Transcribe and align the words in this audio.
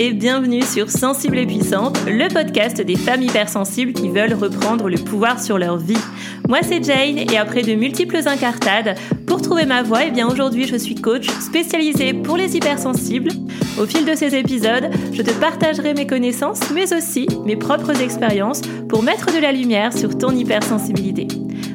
et 0.00 0.12
bienvenue 0.12 0.62
sur 0.62 0.90
Sensible 0.90 1.38
et 1.38 1.46
Puissante, 1.46 1.98
le 2.06 2.32
podcast 2.32 2.80
des 2.80 2.94
femmes 2.94 3.22
hypersensibles 3.22 3.92
qui 3.92 4.08
veulent 4.08 4.32
reprendre 4.32 4.88
le 4.88 4.96
pouvoir 4.96 5.42
sur 5.42 5.58
leur 5.58 5.76
vie. 5.76 5.98
Moi 6.48 6.58
c'est 6.62 6.84
Jane 6.84 7.18
et 7.18 7.36
après 7.36 7.62
de 7.62 7.74
multiples 7.74 8.20
incartades, 8.26 8.96
pour 9.26 9.42
trouver 9.42 9.66
ma 9.66 9.82
voie, 9.82 10.04
et 10.04 10.08
eh 10.08 10.10
bien 10.12 10.28
aujourd'hui 10.28 10.68
je 10.68 10.76
suis 10.76 10.94
coach 10.94 11.26
spécialisée 11.40 12.12
pour 12.12 12.36
les 12.36 12.56
hypersensibles. 12.56 13.32
Au 13.76 13.86
fil 13.86 14.04
de 14.04 14.14
ces 14.14 14.36
épisodes, 14.36 14.88
je 15.12 15.22
te 15.22 15.32
partagerai 15.32 15.94
mes 15.94 16.06
connaissances 16.06 16.70
mais 16.72 16.94
aussi 16.94 17.26
mes 17.44 17.56
propres 17.56 18.00
expériences 18.00 18.62
pour 18.88 19.02
mettre 19.02 19.34
de 19.34 19.40
la 19.40 19.50
lumière 19.50 19.92
sur 19.92 20.16
ton 20.16 20.30
hypersensibilité. 20.30 21.26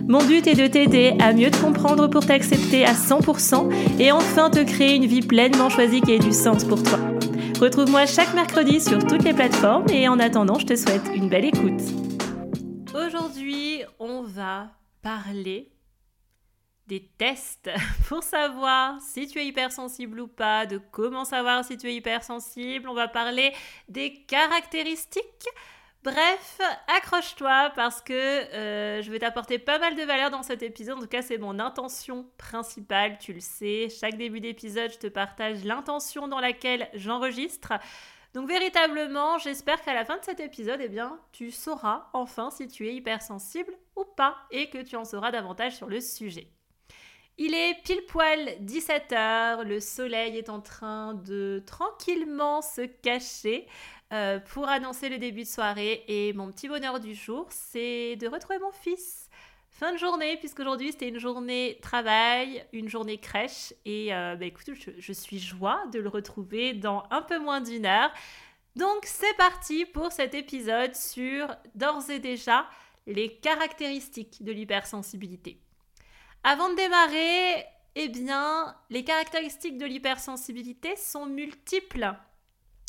Mon 0.07 0.23
but 0.23 0.47
est 0.47 0.55
de 0.55 0.67
t'aider 0.67 1.13
à 1.19 1.33
mieux 1.33 1.51
te 1.51 1.57
comprendre 1.57 2.07
pour 2.07 2.25
t'accepter 2.25 2.85
à 2.85 2.93
100% 2.93 3.69
et 3.99 4.13
enfin 4.13 4.49
te 4.49 4.63
créer 4.63 4.95
une 4.95 5.07
vie 5.07 5.21
pleinement 5.21 5.69
choisie 5.69 5.99
qui 5.99 6.13
ait 6.13 6.19
du 6.19 6.31
sens 6.31 6.63
pour 6.63 6.81
toi. 6.81 7.12
Retrouve-moi 7.59 8.05
chaque 8.05 8.33
mercredi 8.33 8.81
sur 8.81 8.99
toutes 8.99 9.23
les 9.23 9.33
plateformes 9.33 9.87
et 9.89 10.07
en 10.07 10.19
attendant, 10.19 10.59
je 10.59 10.65
te 10.65 10.75
souhaite 10.75 11.03
une 11.13 11.29
belle 11.29 11.45
écoute. 11.45 11.81
Aujourd'hui, 12.93 13.83
on 13.99 14.23
va 14.23 14.71
parler 15.01 15.71
des 16.87 17.09
tests 17.17 17.69
pour 18.07 18.23
savoir 18.23 18.99
si 19.01 19.27
tu 19.27 19.39
es 19.39 19.45
hypersensible 19.45 20.19
ou 20.19 20.27
pas, 20.27 20.65
de 20.65 20.79
comment 20.91 21.25
savoir 21.25 21.63
si 21.63 21.77
tu 21.77 21.87
es 21.87 21.95
hypersensible. 21.95 22.89
On 22.89 22.93
va 22.93 23.07
parler 23.07 23.53
des 23.87 24.23
caractéristiques 24.25 25.47
Bref, 26.03 26.59
accroche-toi 26.87 27.71
parce 27.77 28.01
que 28.01 28.13
euh, 28.13 29.01
je 29.01 29.09
vais 29.09 29.19
t'apporter 29.19 29.57
pas 29.57 29.79
mal 29.79 29.95
de 29.95 30.01
valeur 30.03 30.31
dans 30.31 30.43
cet 30.43 30.61
épisode. 30.61 30.97
En 30.97 31.01
tout 31.01 31.07
cas, 31.07 31.21
c'est 31.21 31.37
mon 31.37 31.59
intention 31.59 32.27
principale, 32.37 33.17
tu 33.19 33.31
le 33.31 33.39
sais. 33.39 33.87
Chaque 33.89 34.17
début 34.17 34.41
d'épisode, 34.41 34.91
je 34.91 34.97
te 34.97 35.07
partage 35.07 35.63
l'intention 35.63 36.27
dans 36.27 36.41
laquelle 36.41 36.89
j'enregistre. 36.93 37.71
Donc 38.33 38.49
véritablement, 38.49 39.37
j'espère 39.37 39.81
qu'à 39.81 39.93
la 39.93 40.03
fin 40.03 40.17
de 40.17 40.25
cet 40.25 40.41
épisode, 40.41 40.81
eh 40.81 40.89
bien, 40.89 41.21
tu 41.31 41.51
sauras 41.51 42.09
enfin 42.11 42.51
si 42.51 42.67
tu 42.67 42.85
es 42.85 42.95
hypersensible 42.95 43.71
ou 43.95 44.03
pas 44.03 44.35
et 44.51 44.69
que 44.69 44.79
tu 44.79 44.97
en 44.97 45.05
sauras 45.05 45.31
davantage 45.31 45.77
sur 45.77 45.87
le 45.87 46.01
sujet. 46.01 46.49
Il 47.39 47.55
est 47.55 47.81
pile 47.83 48.05
poil 48.07 48.57
17h, 48.61 49.63
le 49.63 49.79
soleil 49.79 50.37
est 50.37 50.49
en 50.49 50.61
train 50.61 51.15
de 51.15 51.63
tranquillement 51.65 52.61
se 52.61 52.81
cacher. 52.81 53.67
Euh, 54.13 54.39
pour 54.39 54.69
annoncer 54.69 55.09
le 55.09 55.17
début 55.17 55.41
de 55.41 55.47
soirée. 55.47 56.03
Et 56.07 56.33
mon 56.33 56.51
petit 56.51 56.67
bonheur 56.67 56.99
du 56.99 57.15
jour, 57.15 57.47
c'est 57.49 58.15
de 58.17 58.27
retrouver 58.27 58.59
mon 58.59 58.71
fils. 58.71 59.27
Fin 59.71 59.91
de 59.91 59.97
journée, 59.97 60.37
puisqu'aujourd'hui 60.37 60.91
c'était 60.91 61.09
une 61.09 61.17
journée 61.17 61.79
travail, 61.81 62.63
une 62.73 62.87
journée 62.87 63.17
crèche. 63.17 63.73
Et 63.85 64.13
euh, 64.13 64.35
bah, 64.35 64.45
écoute, 64.45 64.69
je, 64.73 64.91
je, 64.95 65.13
suis 65.13 65.39
joie 65.39 65.83
de 65.91 65.99
le 65.99 66.09
retrouver 66.09 66.73
dans 66.73 67.03
un 67.09 67.23
peu 67.23 67.39
moins 67.39 67.59
d'une 67.59 67.87
heure. 67.87 68.11
Donc 68.75 68.99
c'est 69.03 69.35
parti 69.35 69.85
pour 69.85 70.11
cet 70.11 70.35
épisode 70.35 70.93
sur 70.93 71.47
d'ores 71.73 72.11
et 72.11 72.19
déjà 72.19 72.67
les 73.07 73.35
caractéristiques 73.37 74.43
de 74.43 74.51
l'hypersensibilité. 74.51 75.57
Avant 76.43 76.69
de 76.69 76.75
démarrer, 76.75 77.65
eh 77.95 78.09
bien, 78.09 78.75
les 78.91 79.03
caractéristiques 79.03 79.79
de 79.79 79.85
l'hypersensibilité 79.85 80.95
sont 80.97 81.25
multiples. 81.25 82.15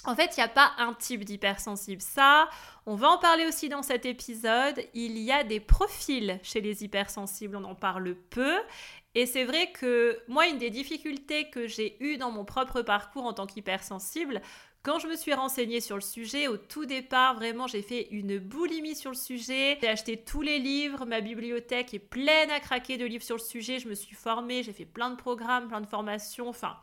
En 0.07 0.15
fait, 0.15 0.37
il 0.37 0.41
n'y 0.41 0.45
a 0.45 0.49
pas 0.49 0.73
un 0.79 0.93
type 0.93 1.25
d'hypersensible. 1.25 2.03
Ça, 2.03 2.49
on 2.85 2.95
va 2.95 3.09
en 3.09 3.19
parler 3.19 3.47
aussi 3.47 3.69
dans 3.69 3.83
cet 3.83 4.05
épisode. 4.05 4.79
Il 4.93 5.19
y 5.19 5.33
a 5.33 5.45
des 5.45 5.61
profils 5.61 6.39
chez 6.43 6.61
les 6.61 6.85
hypersensibles, 6.85 7.57
on 7.57 7.65
en 7.65 7.75
parle 7.75 8.15
peu. 8.15 8.55
Et 9.15 9.27
c'est 9.27 9.45
vrai 9.45 9.73
que 9.73 10.19
moi, 10.29 10.47
une 10.49 10.59
des 10.59 10.71
difficultés 10.71 11.49
que 11.49 11.67
j'ai 11.67 11.97
eues 12.05 12.19
dans 12.19 12.31
mon 12.31 12.45
propre 12.45 12.83
parcours 12.83 13.25
en 13.25 13.33
tant 13.33 13.47
qu'hypersensible, 13.47 14.43
quand 14.83 14.99
je 14.99 15.07
me 15.07 15.17
suis 15.17 15.33
renseignée 15.33 15.81
sur 15.81 15.97
le 15.97 16.03
sujet, 16.03 16.47
au 16.47 16.59
tout 16.59 16.85
départ, 16.85 17.35
vraiment, 17.37 17.67
j'ai 17.67 17.81
fait 17.81 18.09
une 18.11 18.39
boulimie 18.39 18.95
sur 18.95 19.11
le 19.11 19.17
sujet. 19.17 19.79
J'ai 19.81 19.89
acheté 19.89 20.19
tous 20.19 20.43
les 20.43 20.59
livres, 20.59 21.07
ma 21.07 21.23
bibliothèque 21.23 21.95
est 21.95 21.99
pleine 21.99 22.51
à 22.51 22.61
craquer 22.61 22.99
de 22.99 23.07
livres 23.07 23.25
sur 23.25 23.37
le 23.37 23.41
sujet. 23.41 23.79
Je 23.79 23.89
me 23.89 23.95
suis 23.95 24.15
formée, 24.15 24.63
j'ai 24.63 24.75
fait 24.75 24.85
plein 24.85 25.09
de 25.09 25.17
programmes, 25.17 25.69
plein 25.69 25.81
de 25.81 25.87
formations. 25.87 26.51
Enfin, 26.51 26.77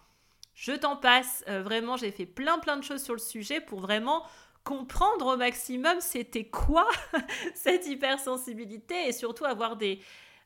je 0.53 0.73
t'en 0.73 0.95
passe. 0.95 1.43
Euh, 1.47 1.61
vraiment, 1.61 1.97
j'ai 1.97 2.11
fait 2.11 2.25
plein 2.25 2.59
plein 2.59 2.77
de 2.77 2.83
choses 2.83 3.03
sur 3.03 3.13
le 3.13 3.19
sujet 3.19 3.61
pour 3.61 3.79
vraiment 3.79 4.23
comprendre 4.63 5.33
au 5.33 5.37
maximum 5.37 5.99
c'était 6.01 6.45
quoi 6.45 6.87
cette 7.55 7.87
hypersensibilité 7.87 9.07
et 9.07 9.11
surtout 9.11 9.45
avoir 9.45 9.75
des, 9.75 9.99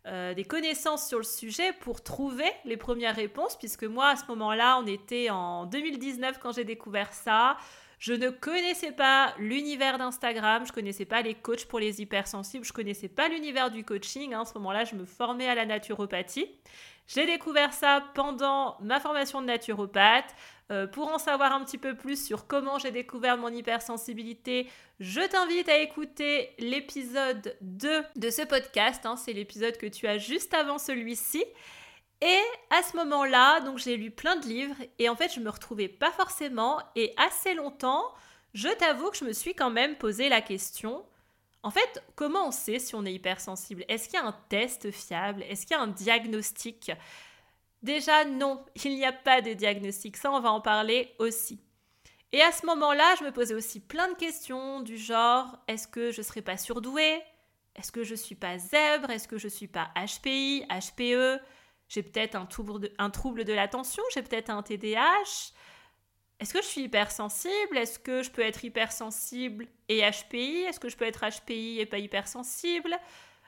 euh, 0.08 0.34
des 0.34 0.44
connaissances 0.44 1.08
sur 1.08 1.18
le 1.18 1.24
sujet 1.24 1.74
pour 1.74 2.04
trouver 2.04 2.50
les 2.64 2.78
premières 2.78 3.16
réponses, 3.16 3.58
puisque 3.58 3.86
moi, 3.86 4.10
à 4.10 4.16
ce 4.16 4.26
moment-là, 4.28 4.80
on 4.80 4.86
était 4.86 5.32
en 5.32 5.66
2019 5.66 6.38
quand 6.40 6.52
j'ai 6.52 6.64
découvert 6.64 7.12
ça. 7.12 7.58
Je 7.98 8.14
ne 8.14 8.30
connaissais 8.30 8.92
pas 8.92 9.34
l'univers 9.40 9.98
d'Instagram, 9.98 10.64
je 10.68 10.72
connaissais 10.72 11.06
pas 11.06 11.24
les 11.24 11.34
coachs 11.34 11.66
pour 11.66 11.80
les 11.80 12.02
hypersensibles, 12.02 12.66
je 12.66 12.74
connaissais 12.74 13.08
pas 13.08 13.30
l'univers 13.30 13.72
du 13.72 13.84
coaching. 13.84 14.34
Hein. 14.34 14.42
À 14.42 14.46
ce 14.46 14.54
moment-là, 14.56 14.84
je 14.84 14.94
me 14.96 15.06
formais 15.06 15.48
à 15.48 15.56
la 15.56 15.66
naturopathie. 15.66 16.48
J'ai 17.08 17.26
découvert 17.26 17.74
ça 17.74 18.04
pendant 18.14 18.78
ma 18.82 19.00
formation 19.00 19.42
de 19.42 19.48
naturopathe. 19.48 20.34
Euh, 20.72 20.88
pour 20.88 21.10
en 21.10 21.20
savoir 21.20 21.54
un 21.54 21.64
petit 21.64 21.78
peu 21.78 21.96
plus 21.96 22.26
sur 22.26 22.48
comment 22.48 22.80
j'ai 22.80 22.90
découvert 22.90 23.38
mon 23.38 23.50
hypersensibilité, 23.50 24.68
je 25.00 25.22
t'invite 25.22 25.70
à 25.70 25.78
écouter 25.78 26.56
l'épisode 26.58 27.56
2 27.62 28.04
de 28.16 28.30
ce 28.32 28.42
podcast. 28.42 29.06
Hein. 29.06 29.16
C'est 29.16 29.34
l'épisode 29.34 29.78
que 29.78 29.86
tu 29.86 30.08
as 30.08 30.18
juste 30.18 30.56
avant 30.56 30.80
celui-ci. 30.80 31.46
Et 32.22 32.40
à 32.72 32.82
ce 32.82 32.98
moment-là, 32.98 33.60
donc 33.60 33.78
j'ai 33.78 33.96
lu 33.96 34.10
plein 34.10 34.38
de 34.38 34.48
livres 34.48 34.78
et 34.98 35.08
en 35.08 35.16
fait, 35.16 35.32
je 35.32 35.40
me 35.40 35.50
retrouvais 35.50 35.90
pas 35.90 36.12
forcément 36.12 36.80
et 36.96 37.14
assez 37.18 37.54
longtemps, 37.54 38.04
je 38.56 38.70
t'avoue 38.70 39.12
que 39.12 39.18
je 39.18 39.26
me 39.26 39.34
suis 39.34 39.54
quand 39.54 39.70
même 39.70 39.96
posé 39.98 40.30
la 40.30 40.42
question 40.42 41.06
en 41.66 41.72
fait, 41.72 42.04
comment 42.16 42.50
on 42.50 42.52
sait 42.52 42.78
si 42.78 42.94
on 42.94 43.04
est 43.06 43.14
hypersensible? 43.14 43.86
Est-ce 43.88 44.08
qu'il 44.08 44.20
y 44.20 44.22
a 44.22 44.26
un 44.28 44.38
test 44.50 44.92
fiable? 44.92 45.42
Est-ce 45.50 45.66
qu'il 45.66 45.76
y 45.76 45.80
a 45.80 45.82
un 45.82 45.88
diagnostic? 45.88 46.92
Déjà, 47.82 48.24
non, 48.24 48.64
il 48.86 48.94
n'y 48.96 49.04
a 49.04 49.12
pas 49.12 49.42
de 49.42 49.52
diagnostic. 49.54 50.16
Ça, 50.16 50.32
on 50.32 50.40
va 50.40 50.52
en 50.52 50.62
parler 50.62 51.16
aussi. 51.18 51.60
Et 52.32 52.40
à 52.44 52.52
ce 52.52 52.68
moment-là, 52.68 53.16
je 53.18 53.24
me 53.24 53.32
posais 53.32 53.56
aussi 53.56 53.80
plein 53.80 54.08
de 54.10 54.14
questions 54.14 54.82
du 54.82 54.96
genre 54.96 55.58
est-ce 55.68 55.88
que 55.88 56.12
je 56.12 56.20
ne 56.20 56.24
serais 56.24 56.44
pas 56.44 56.58
surdouée? 56.58 57.20
Est-ce 57.76 57.92
que 57.92 58.04
je 58.04 58.12
ne 58.12 58.20
suis 58.20 58.36
pas 58.36 58.60
zèbre? 58.60 59.10
Est-ce 59.10 59.28
que 59.28 59.40
je 59.40 59.48
ne 59.48 59.52
suis 59.52 59.68
pas 59.68 59.90
HPI, 59.96 60.68
HPE 60.70 61.42
J'ai 61.90 62.04
peut-être 62.04 62.36
un, 62.36 62.48
un 63.00 63.10
trouble 63.10 63.44
de 63.44 63.54
l'attention? 63.54 64.04
J'ai 64.14 64.22
peut-être 64.22 64.52
un 64.52 64.62
TDAH 64.62 65.52
est-ce 66.40 66.54
que 66.54 66.62
je 66.62 66.68
suis 66.68 66.82
hypersensible? 66.82 67.78
Est-ce 67.78 67.98
que 67.98 68.22
je 68.22 68.30
peux 68.30 68.42
être 68.42 68.64
hypersensible 68.66 69.68
et 69.88 70.02
HPI 70.02 70.64
Est-ce 70.68 70.80
que 70.80 70.90
je 70.90 70.98
peux 70.98 71.06
être 71.06 71.24
HPI 71.26 71.80
et 71.80 71.86
pas 71.86 71.98
hypersensible? 71.98 72.98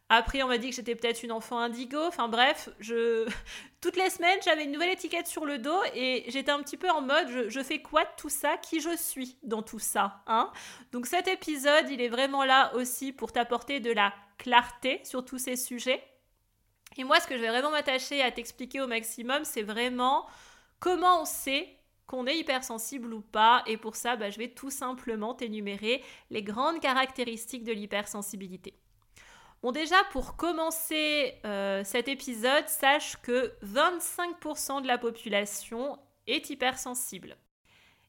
Après, 0.09 0.41
on 0.41 0.47
m'a 0.47 0.57
dit 0.57 0.69
que 0.69 0.75
j'étais 0.75 0.95
peut-être 0.95 1.23
une 1.23 1.33
enfant 1.33 1.59
indigo. 1.59 1.99
Enfin 2.07 2.29
bref, 2.29 2.69
toutes 3.81 3.97
les 3.97 4.09
semaines, 4.09 4.39
j'avais 4.43 4.63
une 4.63 4.71
nouvelle 4.71 4.91
étiquette 4.91 5.27
sur 5.27 5.45
le 5.45 5.57
dos 5.57 5.81
et 5.93 6.23
j'étais 6.29 6.51
un 6.51 6.61
petit 6.61 6.77
peu 6.77 6.89
en 6.89 7.01
mode 7.01 7.49
je, 7.49 7.61
fais 7.61 7.81
quoi 7.81 8.03
de 8.03 8.09
tout 8.17 8.29
ça? 8.29 8.55
Qui 8.57 8.79
je 8.79 8.95
suis 8.95 9.37
dans 9.43 9.61
tout 9.61 9.79
ça 9.79 10.23
hein? 10.27 10.49
Donc 10.93 11.07
cet 11.07 11.27
épisode, 11.27 11.89
il 11.89 11.99
est 11.99 12.07
vraiment 12.07 12.45
là 12.45 12.73
aussi 12.75 13.11
pour 13.11 13.33
t'apporter 13.33 13.81
de 13.81 13.91
la 13.91 14.13
clarté 14.37 15.01
sur 15.03 15.25
tous 15.25 15.39
ces 15.39 15.57
sujets. 15.57 16.01
Et 16.95 17.03
moi, 17.03 17.19
ce 17.19 17.27
que 17.27 17.35
je 17.35 17.41
vais 17.41 17.49
vraiment 17.49 17.71
m'attacher 17.71 18.23
à 18.23 18.31
t'expliquer 18.31 18.79
au 18.79 18.87
maximum, 18.87 19.43
c'est 19.43 19.61
vraiment 19.61 20.25
comment 20.79 21.23
on 21.23 21.25
sait 21.25 21.76
qu'on 22.07 22.25
est 22.25 22.37
hypersensible 22.37 23.13
ou 23.13 23.21
pas. 23.21 23.63
Et 23.67 23.77
pour 23.77 23.95
ça, 23.95 24.15
bah, 24.15 24.29
je 24.29 24.37
vais 24.37 24.47
tout 24.47 24.71
simplement 24.71 25.33
t'énumérer 25.33 26.01
les 26.29 26.41
grandes 26.41 26.79
caractéristiques 26.79 27.63
de 27.63 27.73
l'hypersensibilité. 27.73 28.73
Bon 29.63 29.71
déjà, 29.71 29.97
pour 30.11 30.35
commencer 30.35 31.33
euh, 31.45 31.83
cet 31.83 32.07
épisode, 32.07 32.67
sache 32.67 33.17
que 33.21 33.53
25% 33.65 34.83
de 34.83 34.87
la 34.87 34.97
population 34.97 35.97
est 36.27 36.49
hypersensible. 36.49 37.37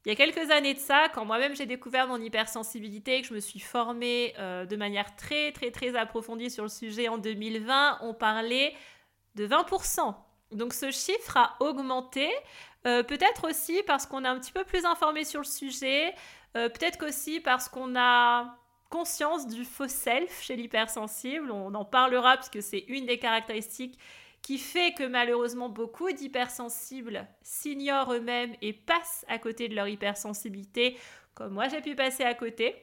Il 0.04 0.10
y 0.10 0.12
a 0.12 0.14
quelques 0.14 0.50
années 0.50 0.74
de 0.74 0.78
ça, 0.78 1.08
quand 1.12 1.24
moi-même 1.24 1.56
j'ai 1.56 1.66
découvert 1.66 2.06
mon 2.06 2.20
hypersensibilité 2.20 3.18
et 3.18 3.22
que 3.22 3.28
je 3.28 3.34
me 3.34 3.40
suis 3.40 3.60
formée 3.60 4.34
euh, 4.38 4.64
de 4.64 4.76
manière 4.76 5.16
très 5.16 5.52
très 5.52 5.70
très 5.70 5.96
approfondie 5.96 6.50
sur 6.50 6.62
le 6.62 6.68
sujet 6.68 7.08
en 7.08 7.18
2020, 7.18 7.98
on 8.02 8.14
parlait 8.14 8.74
de 9.34 9.46
20%. 9.46 10.14
Donc 10.52 10.72
ce 10.72 10.90
chiffre 10.90 11.36
a 11.36 11.56
augmenté, 11.60 12.30
euh, 12.86 13.02
peut-être 13.02 13.48
aussi 13.48 13.82
parce 13.86 14.06
qu'on 14.06 14.24
est 14.24 14.28
un 14.28 14.38
petit 14.38 14.52
peu 14.52 14.64
plus 14.64 14.84
informé 14.84 15.24
sur 15.24 15.40
le 15.40 15.46
sujet, 15.46 16.14
euh, 16.56 16.68
peut-être 16.68 17.06
aussi 17.06 17.40
parce 17.40 17.68
qu'on 17.68 17.96
a 17.96 18.56
conscience 18.90 19.46
du 19.46 19.64
faux 19.64 19.88
self 19.88 20.42
chez 20.42 20.56
l'hypersensible, 20.56 21.50
on 21.50 21.74
en 21.74 21.84
parlera 21.84 22.36
puisque 22.36 22.62
c'est 22.62 22.84
une 22.88 23.06
des 23.06 23.18
caractéristiques 23.18 23.98
qui 24.40 24.56
fait 24.56 24.94
que 24.94 25.04
malheureusement 25.04 25.68
beaucoup 25.68 26.10
d'hypersensibles 26.10 27.26
s'ignorent 27.42 28.14
eux-mêmes 28.14 28.54
et 28.62 28.72
passent 28.72 29.24
à 29.28 29.38
côté 29.38 29.68
de 29.68 29.74
leur 29.74 29.88
hypersensibilité, 29.88 30.96
comme 31.34 31.52
moi 31.52 31.68
j'ai 31.68 31.80
pu 31.80 31.94
passer 31.94 32.24
à 32.24 32.34
côté. 32.34 32.76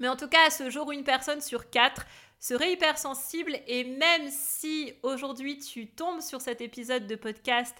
Mais 0.00 0.08
en 0.08 0.16
tout 0.16 0.28
cas, 0.28 0.46
à 0.46 0.50
ce 0.50 0.68
jour, 0.70 0.92
une 0.92 1.04
personne 1.04 1.40
sur 1.40 1.70
quatre 1.70 2.06
serait 2.38 2.72
hypersensible. 2.72 3.58
Et 3.66 3.84
même 3.84 4.28
si 4.28 4.92
aujourd'hui 5.02 5.58
tu 5.58 5.88
tombes 5.88 6.20
sur 6.20 6.40
cet 6.40 6.60
épisode 6.60 7.06
de 7.06 7.16
podcast 7.16 7.76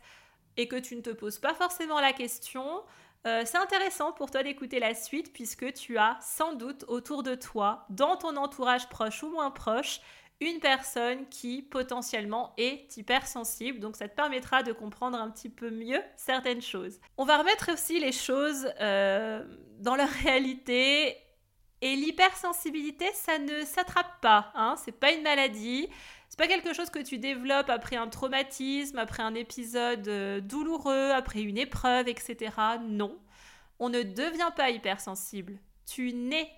et 0.56 0.68
que 0.68 0.76
tu 0.76 0.96
ne 0.96 1.00
te 1.00 1.10
poses 1.10 1.38
pas 1.38 1.54
forcément 1.54 2.00
la 2.00 2.12
question, 2.12 2.82
euh, 3.26 3.42
c'est 3.44 3.58
intéressant 3.58 4.12
pour 4.12 4.30
toi 4.30 4.42
d'écouter 4.42 4.78
la 4.78 4.94
suite 4.94 5.32
puisque 5.32 5.72
tu 5.72 5.98
as 5.98 6.16
sans 6.20 6.52
doute 6.52 6.84
autour 6.88 7.22
de 7.22 7.34
toi, 7.34 7.86
dans 7.90 8.16
ton 8.16 8.36
entourage 8.36 8.88
proche 8.88 9.22
ou 9.22 9.30
moins 9.30 9.50
proche, 9.50 10.00
une 10.40 10.60
personne 10.60 11.26
qui 11.28 11.62
potentiellement 11.62 12.52
est 12.56 12.96
hypersensible. 12.96 13.80
Donc 13.80 13.96
ça 13.96 14.08
te 14.08 14.14
permettra 14.14 14.62
de 14.62 14.72
comprendre 14.72 15.18
un 15.18 15.30
petit 15.30 15.48
peu 15.48 15.70
mieux 15.70 16.00
certaines 16.16 16.62
choses. 16.62 17.00
On 17.16 17.24
va 17.24 17.38
remettre 17.38 17.72
aussi 17.72 17.98
les 17.98 18.12
choses 18.12 18.68
euh, 18.80 19.42
dans 19.78 19.96
leur 19.96 20.08
réalité. 20.08 21.16
Et 21.82 21.94
l'hypersensibilité, 21.94 23.06
ça 23.12 23.38
ne 23.38 23.64
s'attrape 23.64 24.20
pas. 24.20 24.52
Hein 24.54 24.76
c'est 24.82 24.98
pas 24.98 25.12
une 25.12 25.22
maladie. 25.22 25.88
C'est 26.38 26.48
pas 26.48 26.48
quelque 26.48 26.74
chose 26.74 26.90
que 26.90 26.98
tu 26.98 27.18
développes 27.18 27.70
après 27.70 27.96
un 27.96 28.08
traumatisme, 28.08 28.98
après 28.98 29.22
un 29.22 29.34
épisode 29.34 30.06
euh, 30.08 30.40
douloureux, 30.40 31.10
après 31.12 31.40
une 31.40 31.56
épreuve, 31.56 32.08
etc. 32.08 32.50
Non. 32.82 33.18
On 33.78 33.88
ne 33.88 34.02
devient 34.02 34.50
pas 34.54 34.70
hypersensible. 34.70 35.58
Tu 35.86 36.12
nais 36.12 36.50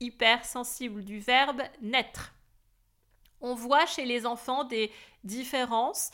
hypersensible 0.00 1.04
du 1.04 1.20
verbe 1.20 1.62
naître 1.80 2.34
on 3.44 3.54
voit 3.54 3.86
chez 3.86 4.06
les 4.06 4.26
enfants 4.26 4.64
des 4.64 4.90
différences, 5.22 6.10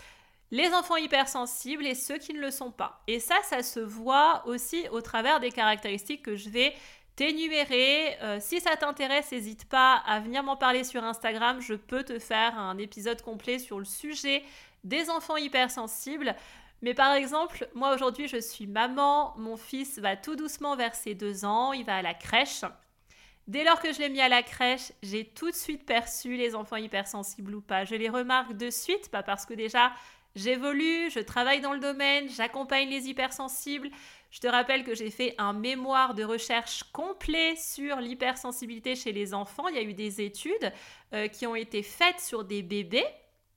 les 0.51 0.75
enfants 0.75 0.97
hypersensibles 0.97 1.87
et 1.87 1.95
ceux 1.95 2.19
qui 2.19 2.35
ne 2.35 2.41
le 2.41 2.51
sont 2.51 2.73
pas. 2.73 3.03
Et 3.07 3.21
ça, 3.21 3.37
ça 3.45 3.63
se 3.63 3.79
voit 3.79 4.43
aussi 4.47 4.89
au 4.91 5.01
travers 5.01 5.39
des 5.39 5.53
caractéristiques 5.53 6.25
que 6.25 6.35
je 6.35 6.51
vais 6.51 6.75
t'énumérer. 7.21 8.17
Euh, 8.23 8.39
si 8.41 8.63
ça 8.63 8.79
t'intéresse, 8.79 9.31
n'hésite 9.31 9.67
pas 9.67 9.97
à 10.07 10.21
venir 10.21 10.43
m'en 10.43 10.57
parler 10.57 10.85
sur 10.85 11.05
Instagram. 11.05 11.61
Je 11.61 11.75
peux 11.75 12.03
te 12.03 12.19
faire 12.19 12.59
un 12.59 12.79
épisode 12.79 13.21
complet 13.21 13.59
sur 13.59 13.79
le 13.79 13.85
sujet 13.85 14.43
des 14.85 15.11
enfants 15.11 15.37
hypersensibles. 15.37 16.35
Mais 16.81 16.95
par 16.95 17.13
exemple, 17.13 17.69
moi 17.75 17.95
aujourd'hui, 17.95 18.27
je 18.27 18.39
suis 18.39 18.67
maman, 18.67 19.35
mon 19.37 19.59
fils 19.59 19.99
va 19.99 20.17
tout 20.17 20.35
doucement 20.35 20.77
vers 20.77 20.95
ses 20.95 21.15
deux 21.15 21.45
ans, 21.45 21.75
il 21.75 21.85
va 21.85 21.97
à 21.97 22.03
la 22.03 22.15
crèche. 22.15 22.65
Dès 23.47 23.65
lors 23.65 23.83
que 23.83 23.93
je 23.93 23.99
l'ai 23.99 24.09
mis 24.09 24.23
à 24.23 24.31
la 24.31 24.43
crèche, 24.43 24.93
j'ai 25.03 25.27
tout 25.27 25.51
de 25.51 25.57
suite 25.57 25.85
perçu 25.85 26.37
les 26.37 26.55
enfants 26.55 26.77
hypersensibles 26.77 27.55
ou 27.55 27.61
pas. 27.61 27.85
Je 27.85 27.97
les 27.97 28.09
remarque 28.09 28.55
de 28.55 28.71
suite, 28.71 29.11
pas 29.11 29.23
parce 29.23 29.45
que 29.45 29.53
déjà 29.53 29.93
j'évolue, 30.37 31.11
je 31.11 31.21
travaille 31.21 31.61
dans 31.61 31.75
le 31.75 31.81
domaine, 31.81 32.31
j'accompagne 32.31 32.89
les 32.89 33.11
hypersensibles. 33.11 33.91
Je 34.31 34.41
te 34.41 34.47
rappelle 34.47 34.85
que 34.85 34.95
j'ai 34.95 35.11
fait 35.11 35.35
un 35.39 35.53
mémoire 35.53 36.15
de 36.15 36.23
recherche 36.25 36.85
complet 36.93 37.57
sur 37.57 37.97
l'hypersensibilité 37.97 38.95
chez 38.95 39.13
les 39.13 39.35
enfants. 39.35 39.67
Il 39.69 39.75
y 39.75 39.79
a 39.79 39.83
eu 39.83 39.95
des 39.95 40.21
études 40.21 40.73
euh, 41.13 41.27
qui 41.29 41.47
ont 41.47 41.57
été 41.57 41.83
faites 41.83 42.21
sur 42.21 42.45
des 42.45 42.63
bébés 42.63 43.07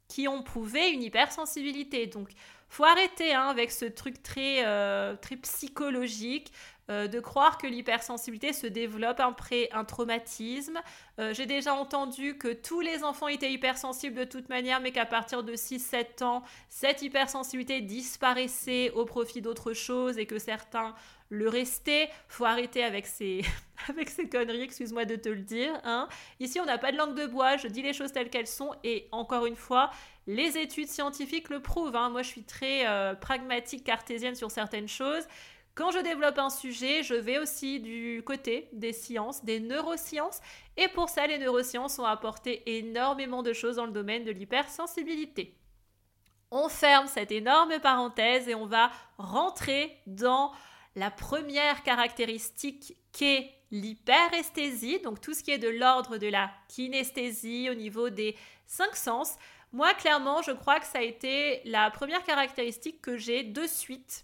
qui 0.07 0.27
ont 0.27 0.43
prouvé 0.43 0.89
une 0.89 1.01
hypersensibilité. 1.01 2.07
Donc, 2.07 2.29
faut 2.69 2.83
arrêter 2.83 3.33
hein, 3.33 3.47
avec 3.49 3.71
ce 3.71 3.85
truc 3.85 4.21
très, 4.21 4.65
euh, 4.65 5.15
très 5.15 5.37
psychologique. 5.37 6.51
Euh, 6.89 7.07
de 7.07 7.21
croire 7.21 7.57
que 7.57 7.65
l'hypersensibilité 7.65 8.51
se 8.51 8.67
développe 8.67 9.21
après 9.21 9.69
un 9.71 9.85
traumatisme. 9.85 10.81
Euh, 11.17 11.33
j'ai 11.33 11.45
déjà 11.45 11.73
entendu 11.73 12.37
que 12.37 12.51
tous 12.51 12.81
les 12.81 13.05
enfants 13.05 13.29
étaient 13.29 13.53
hypersensibles 13.53 14.17
de 14.17 14.25
toute 14.25 14.49
manière, 14.49 14.81
mais 14.81 14.91
qu'à 14.91 15.05
partir 15.05 15.43
de 15.43 15.53
6-7 15.53 16.25
ans, 16.25 16.43
cette 16.67 17.01
hypersensibilité 17.01 17.79
disparaissait 17.79 18.91
au 18.91 19.05
profit 19.05 19.41
d'autre 19.41 19.71
chose 19.71 20.17
et 20.17 20.25
que 20.25 20.39
certains 20.39 20.93
le 21.29 21.47
restaient. 21.47 22.09
Faut 22.27 22.43
arrêter 22.43 22.83
avec 22.83 23.07
ces, 23.07 23.43
avec 23.87 24.09
ces 24.09 24.27
conneries, 24.27 24.63
excuse-moi 24.63 25.05
de 25.05 25.15
te 25.15 25.29
le 25.29 25.41
dire. 25.41 25.79
Hein. 25.85 26.09
Ici, 26.41 26.59
on 26.59 26.65
n'a 26.65 26.77
pas 26.77 26.91
de 26.91 26.97
langue 26.97 27.15
de 27.15 27.27
bois, 27.27 27.55
je 27.55 27.69
dis 27.69 27.81
les 27.81 27.93
choses 27.93 28.11
telles 28.11 28.29
qu'elles 28.29 28.45
sont 28.45 28.71
et 28.83 29.07
encore 29.13 29.45
une 29.45 29.55
fois, 29.55 29.89
les 30.27 30.57
études 30.57 30.87
scientifiques 30.87 31.49
le 31.49 31.61
prouvent. 31.61 31.95
Hein. 31.95 32.09
Moi, 32.09 32.21
je 32.21 32.27
suis 32.27 32.43
très 32.43 32.87
euh, 32.87 33.13
pragmatique, 33.13 33.83
cartésienne 33.83 34.35
sur 34.35 34.51
certaines 34.51 34.87
choses. 34.87 35.23
Quand 35.75 35.89
je 35.89 35.99
développe 35.99 36.37
un 36.37 36.51
sujet, 36.51 37.01
je 37.01 37.15
vais 37.15 37.39
aussi 37.39 37.79
du 37.79 38.21
côté 38.23 38.69
des 38.73 38.93
sciences, 38.93 39.43
des 39.43 39.59
neurosciences, 39.59 40.39
et 40.77 40.87
pour 40.87 41.09
ça, 41.09 41.25
les 41.25 41.39
neurosciences 41.39 41.97
ont 41.97 42.05
apporté 42.05 42.77
énormément 42.77 43.41
de 43.41 43.53
choses 43.53 43.77
dans 43.77 43.87
le 43.87 43.91
domaine 43.91 44.23
de 44.23 44.31
l'hypersensibilité. 44.31 45.57
On 46.51 46.69
ferme 46.69 47.07
cette 47.07 47.31
énorme 47.31 47.79
parenthèse 47.79 48.47
et 48.47 48.53
on 48.53 48.67
va 48.67 48.91
rentrer 49.17 49.97
dans 50.05 50.51
la 50.95 51.09
première 51.09 51.81
caractéristique 51.81 52.95
qu'est 53.11 53.49
l'hyperesthésie, 53.71 54.99
donc 54.99 55.21
tout 55.21 55.33
ce 55.33 55.41
qui 55.41 55.49
est 55.49 55.57
de 55.57 55.69
l'ordre 55.69 56.19
de 56.19 56.27
la 56.27 56.51
kinesthésie 56.67 57.71
au 57.71 57.73
niveau 57.73 58.11
des 58.11 58.37
cinq 58.67 58.95
sens. 58.95 59.37
Moi, 59.71 59.91
clairement, 59.95 60.43
je 60.43 60.51
crois 60.51 60.79
que 60.79 60.85
ça 60.85 60.99
a 60.99 61.01
été 61.01 61.63
la 61.65 61.89
première 61.89 62.23
caractéristique 62.23 63.01
que 63.01 63.17
j'ai 63.17 63.41
de 63.41 63.65
suite 63.65 64.23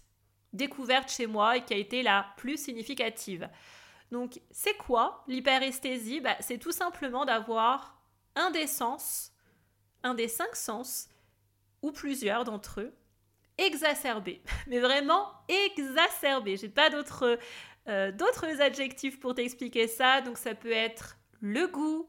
découverte 0.52 1.10
chez 1.10 1.26
moi 1.26 1.56
et 1.56 1.64
qui 1.64 1.74
a 1.74 1.76
été 1.76 2.02
la 2.02 2.26
plus 2.36 2.56
significative. 2.56 3.48
Donc, 4.10 4.40
c'est 4.50 4.76
quoi 4.76 5.24
l'hyperesthésie? 5.28 6.20
Bah, 6.20 6.36
C'est 6.40 6.58
tout 6.58 6.72
simplement 6.72 7.24
d'avoir 7.24 8.00
un 8.34 8.50
des 8.50 8.66
sens, 8.66 9.32
un 10.02 10.14
des 10.14 10.28
cinq 10.28 10.56
sens, 10.56 11.08
ou 11.82 11.92
plusieurs 11.92 12.44
d'entre 12.44 12.80
eux, 12.80 12.92
exacerbés. 13.58 14.42
Mais 14.66 14.80
vraiment 14.80 15.30
exacerbés. 15.48 16.56
J'ai 16.56 16.68
pas 16.68 16.90
euh, 17.88 18.12
d'autres 18.12 18.60
adjectifs 18.60 19.20
pour 19.20 19.34
t'expliquer 19.34 19.86
ça. 19.86 20.20
Donc, 20.20 20.38
ça 20.38 20.54
peut 20.54 20.72
être 20.72 21.16
le 21.40 21.66
goût, 21.68 22.08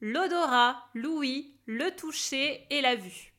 l'odorat, 0.00 0.88
l'ouïe, 0.94 1.56
le 1.66 1.94
toucher 1.94 2.66
et 2.70 2.80
la 2.80 2.96
vue. 2.96 3.31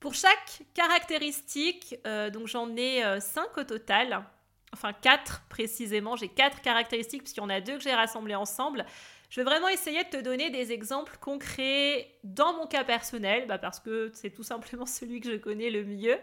Pour 0.00 0.14
chaque 0.14 0.62
caractéristique, 0.74 1.96
euh, 2.06 2.30
donc 2.30 2.46
j'en 2.46 2.76
ai 2.76 3.02
5 3.20 3.42
euh, 3.42 3.60
au 3.60 3.64
total, 3.64 4.24
enfin 4.72 4.92
4 4.92 5.46
précisément, 5.48 6.14
j'ai 6.14 6.28
4 6.28 6.60
caractéristiques 6.62 7.22
puisqu'il 7.22 7.40
y 7.40 7.44
en 7.44 7.50
a 7.50 7.60
deux 7.60 7.78
que 7.78 7.82
j'ai 7.82 7.94
rassemblées 7.94 8.36
ensemble. 8.36 8.86
Je 9.28 9.40
vais 9.40 9.44
vraiment 9.44 9.68
essayer 9.68 10.04
de 10.04 10.08
te 10.08 10.22
donner 10.22 10.50
des 10.50 10.72
exemples 10.72 11.16
concrets 11.20 12.16
dans 12.22 12.54
mon 12.54 12.66
cas 12.66 12.84
personnel, 12.84 13.46
bah, 13.46 13.58
parce 13.58 13.80
que 13.80 14.10
c'est 14.14 14.30
tout 14.30 14.44
simplement 14.44 14.86
celui 14.86 15.20
que 15.20 15.30
je 15.32 15.36
connais 15.36 15.70
le 15.70 15.84
mieux. 15.84 16.18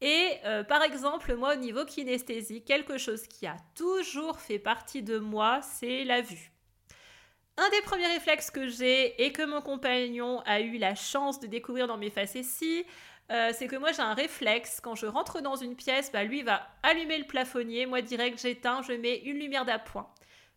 Et 0.00 0.30
euh, 0.44 0.64
par 0.64 0.82
exemple, 0.82 1.34
moi 1.36 1.54
au 1.54 1.56
niveau 1.56 1.84
kinesthésie, 1.84 2.62
quelque 2.64 2.98
chose 2.98 3.26
qui 3.28 3.46
a 3.46 3.56
toujours 3.76 4.40
fait 4.40 4.58
partie 4.58 5.02
de 5.02 5.18
moi, 5.18 5.60
c'est 5.62 6.04
la 6.04 6.20
vue. 6.20 6.53
Un 7.56 7.70
des 7.70 7.82
premiers 7.82 8.08
réflexes 8.08 8.50
que 8.50 8.66
j'ai 8.68 9.24
et 9.24 9.30
que 9.30 9.44
mon 9.44 9.60
compagnon 9.60 10.40
a 10.44 10.60
eu 10.60 10.76
la 10.76 10.96
chance 10.96 11.38
de 11.38 11.46
découvrir 11.46 11.86
dans 11.86 11.96
mes 11.96 12.10
facéties, 12.10 12.84
euh, 13.30 13.52
c'est 13.54 13.68
que 13.68 13.76
moi 13.76 13.92
j'ai 13.92 14.02
un 14.02 14.14
réflexe, 14.14 14.80
quand 14.82 14.96
je 14.96 15.06
rentre 15.06 15.40
dans 15.40 15.54
une 15.54 15.76
pièce, 15.76 16.10
bah, 16.10 16.24
lui 16.24 16.42
va 16.42 16.66
allumer 16.82 17.16
le 17.16 17.24
plafonnier, 17.24 17.86
moi 17.86 18.02
direct 18.02 18.40
j'éteins, 18.40 18.82
je 18.82 18.92
mets 18.92 19.18
une 19.18 19.38
lumière 19.38 19.64
d'appoint. 19.64 20.08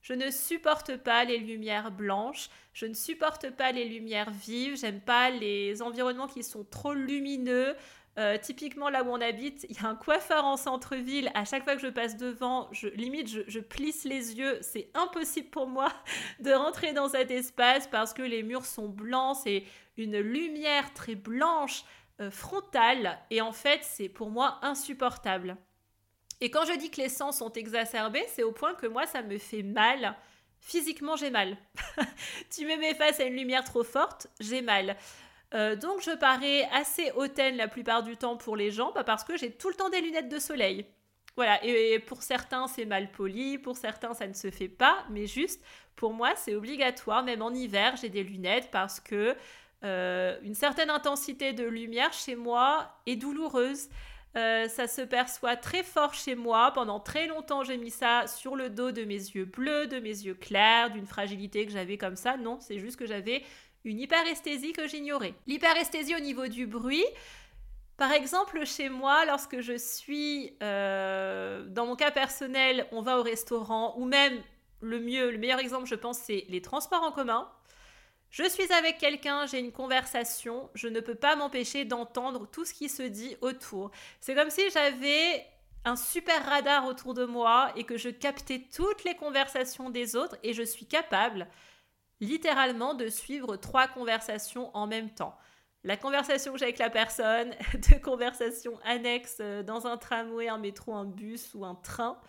Je 0.01 0.13
ne 0.13 0.31
supporte 0.31 0.97
pas 0.97 1.23
les 1.23 1.37
lumières 1.37 1.91
blanches, 1.91 2.49
je 2.73 2.85
ne 2.85 2.93
supporte 2.93 3.51
pas 3.51 3.71
les 3.71 3.85
lumières 3.85 4.31
vives, 4.31 4.77
j'aime 4.77 5.01
pas 5.01 5.29
les 5.29 5.81
environnements 5.81 6.27
qui 6.27 6.43
sont 6.43 6.63
trop 6.63 6.93
lumineux, 6.93 7.75
euh, 8.17 8.37
typiquement, 8.39 8.89
là 8.89 9.03
où 9.03 9.09
on 9.09 9.21
habite, 9.21 9.67
il 9.69 9.75
y 9.75 9.85
a 9.85 9.87
un 9.87 9.95
coiffeur 9.95 10.43
en 10.43 10.57
centre-ville. 10.57 11.29
À 11.35 11.45
chaque 11.45 11.63
fois 11.63 11.75
que 11.75 11.81
je 11.81 11.87
passe 11.87 12.17
devant, 12.17 12.67
je, 12.71 12.87
limite, 12.87 13.27
je, 13.47 13.59
plisse 13.59 14.05
les 14.05 14.37
yeux. 14.37 14.57
C'est 14.61 14.89
impossible 14.95 15.49
pour 15.49 15.67
moi 15.67 15.91
de 16.39 16.51
rentrer 16.51 16.93
dans 16.93 17.09
cet 17.09 17.29
espace 17.29 17.87
parce 17.87 18.13
que 18.13 18.23
les 18.23 18.41
murs 18.41 18.65
sont 18.65 18.89
blancs. 18.89 19.37
C'est 19.43 19.65
une 19.97 20.17
lumière 20.19 20.93
très 20.93 21.13
blanche, 21.13 21.83
euh, 22.19 22.31
frontale. 22.31 23.19
Et 23.29 23.41
en 23.41 23.51
fait, 23.51 23.81
c'est 23.83 24.09
pour 24.09 24.31
moi 24.31 24.57
insupportable. 24.63 25.55
Et 26.41 26.49
quand 26.49 26.65
je 26.65 26.73
dis 26.73 26.89
que 26.89 27.01
les 27.01 27.09
sens 27.09 27.37
sont 27.37 27.53
exacerbés, 27.53 28.25
c'est 28.29 28.43
au 28.43 28.51
point 28.51 28.73
que 28.73 28.87
moi, 28.87 29.05
ça 29.05 29.21
me 29.21 29.37
fait 29.37 29.63
mal. 29.63 30.15
Physiquement, 30.59 31.15
j'ai 31.15 31.29
mal. 31.29 31.55
tu 32.55 32.65
me 32.65 32.77
mets 32.77 32.95
face 32.95 33.19
à 33.19 33.25
une 33.25 33.35
lumière 33.35 33.63
trop 33.63 33.83
forte, 33.83 34.27
j'ai 34.39 34.61
mal. 34.61 34.97
Euh, 35.53 35.75
donc 35.75 36.01
je 36.01 36.11
parais 36.11 36.67
assez 36.73 37.11
hautaine 37.15 37.55
la 37.55 37.67
plupart 37.67 38.03
du 38.03 38.17
temps 38.17 38.35
pour 38.35 38.55
les 38.55 38.71
gens, 38.71 38.91
bah, 38.93 39.03
parce 39.03 39.23
que 39.23 39.37
j'ai 39.37 39.51
tout 39.51 39.69
le 39.69 39.75
temps 39.75 39.89
des 39.89 40.01
lunettes 40.01 40.29
de 40.29 40.39
soleil. 40.39 40.85
Voilà, 41.35 41.63
et 41.63 41.99
pour 41.99 42.23
certains 42.23 42.67
c'est 42.67 42.85
mal 42.85 43.11
poli, 43.11 43.57
pour 43.57 43.77
certains 43.77 44.13
ça 44.13 44.27
ne 44.27 44.33
se 44.33 44.49
fait 44.49 44.67
pas, 44.67 45.05
mais 45.09 45.27
juste 45.27 45.63
pour 45.95 46.11
moi 46.11 46.31
c'est 46.35 46.55
obligatoire, 46.55 47.23
même 47.23 47.41
en 47.41 47.53
hiver 47.53 47.95
j'ai 47.95 48.09
des 48.09 48.23
lunettes 48.23 48.69
parce 48.71 48.99
que 48.99 49.35
euh, 49.83 50.37
une 50.41 50.55
certaine 50.55 50.89
intensité 50.89 51.53
de 51.53 51.63
lumière 51.63 52.11
chez 52.11 52.35
moi 52.35 52.91
est 53.05 53.15
douloureuse. 53.15 53.89
Euh, 54.35 54.67
ça 54.67 54.87
se 54.87 55.01
perçoit 55.01 55.55
très 55.55 55.83
fort 55.83 56.13
chez 56.13 56.35
moi. 56.35 56.71
Pendant 56.73 56.99
très 56.99 57.27
longtemps, 57.27 57.63
j'ai 57.63 57.77
mis 57.77 57.89
ça 57.89 58.27
sur 58.27 58.55
le 58.55 58.69
dos 58.69 58.91
de 58.91 59.03
mes 59.03 59.15
yeux 59.15 59.45
bleus, 59.45 59.87
de 59.87 59.99
mes 59.99 60.09
yeux 60.09 60.35
clairs, 60.35 60.91
d'une 60.91 61.07
fragilité 61.07 61.65
que 61.65 61.71
j'avais 61.71 61.97
comme 61.97 62.15
ça. 62.15 62.37
Non, 62.37 62.59
c'est 62.59 62.77
juste 62.77 62.97
que 62.97 63.07
j'avais 63.07 63.43
une 63.87 63.99
hyperesthésie 63.99 64.73
que 64.73 64.87
j'ignorais. 64.87 65.33
L'hyperesthésie 65.47 66.15
au 66.15 66.19
niveau 66.19 66.47
du 66.47 66.67
bruit, 66.67 67.05
par 67.97 68.11
exemple, 68.11 68.63
chez 68.65 68.89
moi, 68.89 69.25
lorsque 69.25 69.59
je 69.59 69.75
suis, 69.75 70.55
euh, 70.61 71.65
dans 71.67 71.87
mon 71.87 71.95
cas 71.95 72.11
personnel, 72.11 72.85
on 72.91 73.01
va 73.01 73.17
au 73.17 73.23
restaurant, 73.23 73.95
ou 73.97 74.05
même 74.05 74.39
le 74.81 74.99
mieux, 74.99 75.31
le 75.31 75.39
meilleur 75.39 75.59
exemple, 75.59 75.87
je 75.87 75.95
pense, 75.95 76.19
c'est 76.19 76.45
les 76.49 76.61
transports 76.61 77.01
en 77.01 77.11
commun. 77.11 77.49
Je 78.29 78.47
suis 78.47 78.71
avec 78.73 78.99
quelqu'un, 78.99 79.47
j'ai 79.47 79.59
une 79.59 79.71
conversation, 79.71 80.69
je 80.75 80.87
ne 80.87 80.99
peux 80.99 81.15
pas 81.15 81.35
m'empêcher 81.35 81.85
d'entendre 81.85 82.45
tout 82.51 82.65
ce 82.65 82.73
qui 82.73 82.89
se 82.89 83.03
dit 83.03 83.35
autour. 83.41 83.89
C'est 84.19 84.35
comme 84.35 84.49
si 84.49 84.69
j'avais 84.69 85.45
un 85.85 85.95
super 85.95 86.45
radar 86.45 86.85
autour 86.85 87.13
de 87.13 87.25
moi 87.25 87.71
et 87.77 87.85
que 87.85 87.97
je 87.97 88.09
captais 88.09 88.63
toutes 88.75 89.05
les 89.05 89.15
conversations 89.15 89.89
des 89.89 90.15
autres 90.15 90.37
et 90.43 90.53
je 90.53 90.63
suis 90.63 90.85
capable 90.85 91.47
littéralement 92.19 92.93
de 92.93 93.07
suivre 93.09 93.55
trois 93.57 93.87
conversations 93.87 94.75
en 94.75 94.87
même 94.87 95.09
temps. 95.09 95.37
La 95.83 95.95
conversation 95.95 96.53
que 96.53 96.59
j'ai 96.59 96.65
avec 96.65 96.79
la 96.79 96.89
personne, 96.89 97.53
deux 97.89 97.99
conversations 97.99 98.79
annexes 98.83 99.37
euh, 99.39 99.63
dans 99.63 99.87
un 99.87 99.97
tramway, 99.97 100.47
un 100.49 100.57
métro, 100.57 100.93
un 100.93 101.05
bus 101.05 101.53
ou 101.53 101.63
un 101.63 101.75
train. 101.75 102.19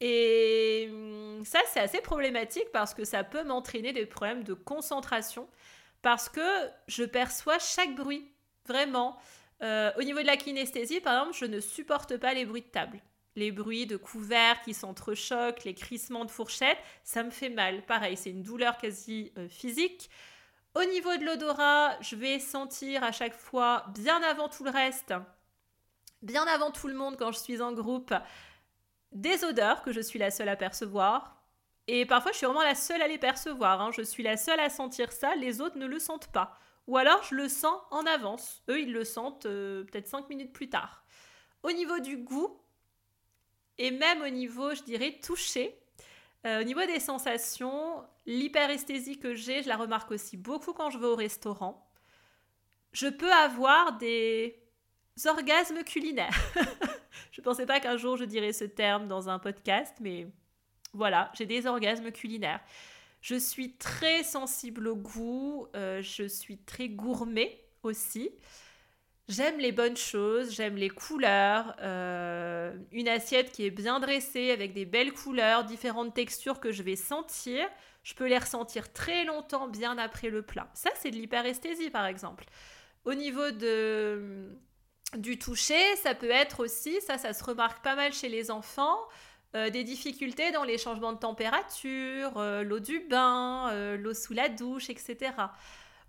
Et 0.00 0.88
hum, 0.90 1.44
ça, 1.44 1.60
c'est 1.66 1.80
assez 1.80 2.00
problématique 2.00 2.70
parce 2.72 2.94
que 2.94 3.04
ça 3.04 3.24
peut 3.24 3.44
m'entraîner 3.44 3.92
des 3.92 4.06
problèmes 4.06 4.44
de 4.44 4.54
concentration 4.54 5.48
parce 6.02 6.28
que 6.28 6.40
je 6.86 7.04
perçois 7.04 7.58
chaque 7.58 7.94
bruit, 7.94 8.30
vraiment. 8.66 9.18
Euh, 9.62 9.90
au 9.98 10.02
niveau 10.02 10.20
de 10.20 10.26
la 10.26 10.36
kinesthésie, 10.36 11.00
par 11.00 11.18
exemple, 11.18 11.36
je 11.36 11.44
ne 11.44 11.60
supporte 11.60 12.16
pas 12.16 12.32
les 12.34 12.44
bruits 12.44 12.62
de 12.62 12.68
table. 12.68 13.00
Les 13.38 13.52
bruits 13.52 13.86
de 13.86 13.96
couverts 13.96 14.60
qui 14.62 14.74
s'entrechoquent, 14.74 15.62
les 15.62 15.74
crissements 15.74 16.24
de 16.24 16.30
fourchettes, 16.30 16.82
ça 17.04 17.22
me 17.22 17.30
fait 17.30 17.50
mal. 17.50 17.86
Pareil, 17.86 18.16
c'est 18.16 18.30
une 18.30 18.42
douleur 18.42 18.78
quasi 18.78 19.30
euh, 19.38 19.48
physique. 19.48 20.10
Au 20.74 20.82
niveau 20.82 21.16
de 21.16 21.24
l'odorat, 21.24 21.96
je 22.00 22.16
vais 22.16 22.40
sentir 22.40 23.04
à 23.04 23.12
chaque 23.12 23.34
fois, 23.34 23.84
bien 23.94 24.20
avant 24.24 24.48
tout 24.48 24.64
le 24.64 24.70
reste, 24.70 25.14
bien 26.20 26.48
avant 26.48 26.72
tout 26.72 26.88
le 26.88 26.94
monde 26.94 27.16
quand 27.16 27.30
je 27.30 27.38
suis 27.38 27.62
en 27.62 27.72
groupe, 27.72 28.12
des 29.12 29.44
odeurs 29.44 29.82
que 29.82 29.92
je 29.92 30.00
suis 30.00 30.18
la 30.18 30.32
seule 30.32 30.48
à 30.48 30.56
percevoir. 30.56 31.40
Et 31.86 32.06
parfois, 32.06 32.32
je 32.32 32.38
suis 32.38 32.46
vraiment 32.46 32.64
la 32.64 32.74
seule 32.74 33.02
à 33.02 33.06
les 33.06 33.18
percevoir. 33.18 33.80
Hein. 33.80 33.92
Je 33.96 34.02
suis 34.02 34.24
la 34.24 34.36
seule 34.36 34.58
à 34.58 34.68
sentir 34.68 35.12
ça, 35.12 35.36
les 35.36 35.60
autres 35.60 35.78
ne 35.78 35.86
le 35.86 36.00
sentent 36.00 36.32
pas. 36.32 36.58
Ou 36.88 36.96
alors, 36.96 37.22
je 37.22 37.36
le 37.36 37.48
sens 37.48 37.80
en 37.92 38.04
avance. 38.04 38.64
Eux, 38.68 38.80
ils 38.80 38.92
le 38.92 39.04
sentent 39.04 39.46
euh, 39.46 39.84
peut-être 39.84 40.08
5 40.08 40.28
minutes 40.28 40.52
plus 40.52 40.68
tard. 40.68 41.04
Au 41.62 41.70
niveau 41.70 42.00
du 42.00 42.16
goût, 42.16 42.60
et 43.78 43.90
même 43.90 44.22
au 44.22 44.28
niveau, 44.28 44.74
je 44.74 44.82
dirais, 44.82 45.18
touché, 45.22 45.78
euh, 46.46 46.60
au 46.60 46.64
niveau 46.64 46.84
des 46.86 47.00
sensations, 47.00 48.04
l'hyperesthésie 48.26 49.18
que 49.18 49.34
j'ai, 49.34 49.62
je 49.62 49.68
la 49.68 49.76
remarque 49.76 50.10
aussi 50.10 50.36
beaucoup 50.36 50.72
quand 50.72 50.90
je 50.90 50.98
vais 50.98 51.06
au 51.06 51.16
restaurant. 51.16 51.88
Je 52.92 53.08
peux 53.08 53.32
avoir 53.32 53.98
des 53.98 54.60
orgasmes 55.26 55.82
culinaires. 55.84 56.36
je 57.32 57.40
ne 57.40 57.44
pensais 57.44 57.66
pas 57.66 57.80
qu'un 57.80 57.96
jour 57.96 58.16
je 58.16 58.24
dirais 58.24 58.52
ce 58.52 58.64
terme 58.64 59.08
dans 59.08 59.28
un 59.28 59.38
podcast, 59.38 59.94
mais 60.00 60.28
voilà, 60.92 61.30
j'ai 61.34 61.46
des 61.46 61.66
orgasmes 61.66 62.10
culinaires. 62.12 62.60
Je 63.20 63.34
suis 63.34 63.76
très 63.76 64.22
sensible 64.22 64.86
au 64.88 64.96
goût, 64.96 65.66
euh, 65.74 66.00
je 66.02 66.28
suis 66.28 66.58
très 66.58 66.88
gourmet 66.88 67.64
aussi. 67.82 68.30
J'aime 69.28 69.58
les 69.58 69.72
bonnes 69.72 69.96
choses, 69.96 70.54
j'aime 70.54 70.76
les 70.76 70.88
couleurs, 70.88 71.76
euh, 71.82 72.74
une 72.92 73.08
assiette 73.08 73.52
qui 73.52 73.66
est 73.66 73.70
bien 73.70 74.00
dressée 74.00 74.52
avec 74.52 74.72
des 74.72 74.86
belles 74.86 75.12
couleurs, 75.12 75.64
différentes 75.64 76.14
textures 76.14 76.60
que 76.60 76.72
je 76.72 76.82
vais 76.82 76.96
sentir. 76.96 77.68
Je 78.04 78.14
peux 78.14 78.26
les 78.26 78.38
ressentir 78.38 78.90
très 78.90 79.26
longtemps, 79.26 79.68
bien 79.68 79.98
après 79.98 80.30
le 80.30 80.40
plat. 80.40 80.70
Ça, 80.72 80.88
c'est 80.94 81.10
de 81.10 81.16
l'hyperesthésie, 81.16 81.90
par 81.90 82.06
exemple. 82.06 82.46
Au 83.04 83.12
niveau 83.12 83.50
de, 83.50 84.48
du 85.18 85.38
toucher, 85.38 85.96
ça 85.96 86.14
peut 86.14 86.30
être 86.30 86.60
aussi, 86.60 86.98
ça, 87.02 87.18
se 87.18 87.44
remarque 87.44 87.84
pas 87.84 87.96
mal 87.96 88.14
chez 88.14 88.30
les 88.30 88.50
enfants, 88.50 88.98
euh, 89.54 89.68
des 89.68 89.84
difficultés 89.84 90.52
dans 90.52 90.64
les 90.64 90.78
changements 90.78 91.12
de 91.12 91.18
température, 91.18 92.38
euh, 92.38 92.62
l'eau 92.62 92.80
du 92.80 93.00
bain, 93.00 93.96
l'eau 93.96 94.14
sous 94.14 94.32
la 94.32 94.48
douche, 94.48 94.88
etc. 94.88 95.32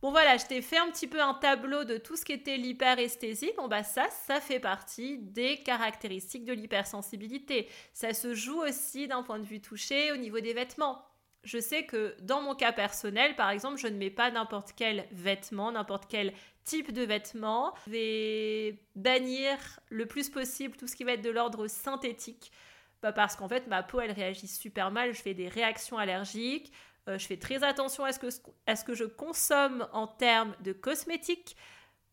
Bon 0.01 0.11
voilà, 0.11 0.37
je 0.37 0.45
t'ai 0.45 0.61
fait 0.61 0.77
un 0.77 0.89
petit 0.91 1.07
peu 1.07 1.21
un 1.21 1.33
tableau 1.33 1.83
de 1.83 1.97
tout 1.97 2.15
ce 2.15 2.23
qui 2.23 2.31
était 2.31 2.55
l'hyperesthésie. 2.55 3.51
Bon 3.57 3.67
bah 3.67 3.83
ça, 3.83 4.07
ça 4.09 4.39
fait 4.39 4.61
partie 4.61 5.17
des 5.17 5.57
caractéristiques 5.57 6.45
de 6.45 6.53
l'hypersensibilité. 6.53 7.67
Ça 7.91 8.13
se 8.13 8.33
joue 8.33 8.61
aussi 8.61 9.09
d'un 9.09 9.23
point 9.23 9.39
de 9.39 9.43
vue 9.43 9.59
touché 9.59 10.13
au 10.13 10.15
niveau 10.15 10.39
des 10.39 10.53
vêtements. 10.53 11.03
Je 11.43 11.59
sais 11.59 11.85
que 11.85 12.15
dans 12.21 12.41
mon 12.41 12.55
cas 12.55 12.71
personnel, 12.71 13.35
par 13.35 13.49
exemple, 13.49 13.77
je 13.77 13.87
ne 13.87 13.97
mets 13.97 14.09
pas 14.09 14.31
n'importe 14.31 14.71
quel 14.73 15.05
vêtement, 15.11 15.71
n'importe 15.71 16.05
quel 16.09 16.33
type 16.63 16.93
de 16.93 17.01
vêtement. 17.03 17.73
Je 17.85 17.91
vais 17.91 18.79
bannir 18.95 19.57
le 19.89 20.05
plus 20.05 20.29
possible 20.29 20.77
tout 20.77 20.87
ce 20.87 20.95
qui 20.95 21.03
va 21.03 21.13
être 21.13 21.21
de 21.21 21.29
l'ordre 21.29 21.67
synthétique. 21.67 22.53
Bah 23.01 23.11
parce 23.11 23.35
qu'en 23.35 23.49
fait, 23.49 23.67
ma 23.67 23.83
peau, 23.83 23.99
elle 23.99 24.11
réagit 24.11 24.47
super 24.47 24.91
mal, 24.91 25.13
je 25.13 25.21
fais 25.21 25.33
des 25.33 25.47
réactions 25.47 25.97
allergiques. 25.97 26.71
Euh, 27.07 27.17
je 27.17 27.25
fais 27.25 27.37
très 27.37 27.63
attention 27.63 28.03
à 28.03 28.11
ce, 28.11 28.19
que, 28.19 28.93
je 28.93 29.05
consomme 29.05 29.87
en 29.93 30.07
termes 30.07 30.55
de 30.61 30.73
cosmétiques 30.73 31.55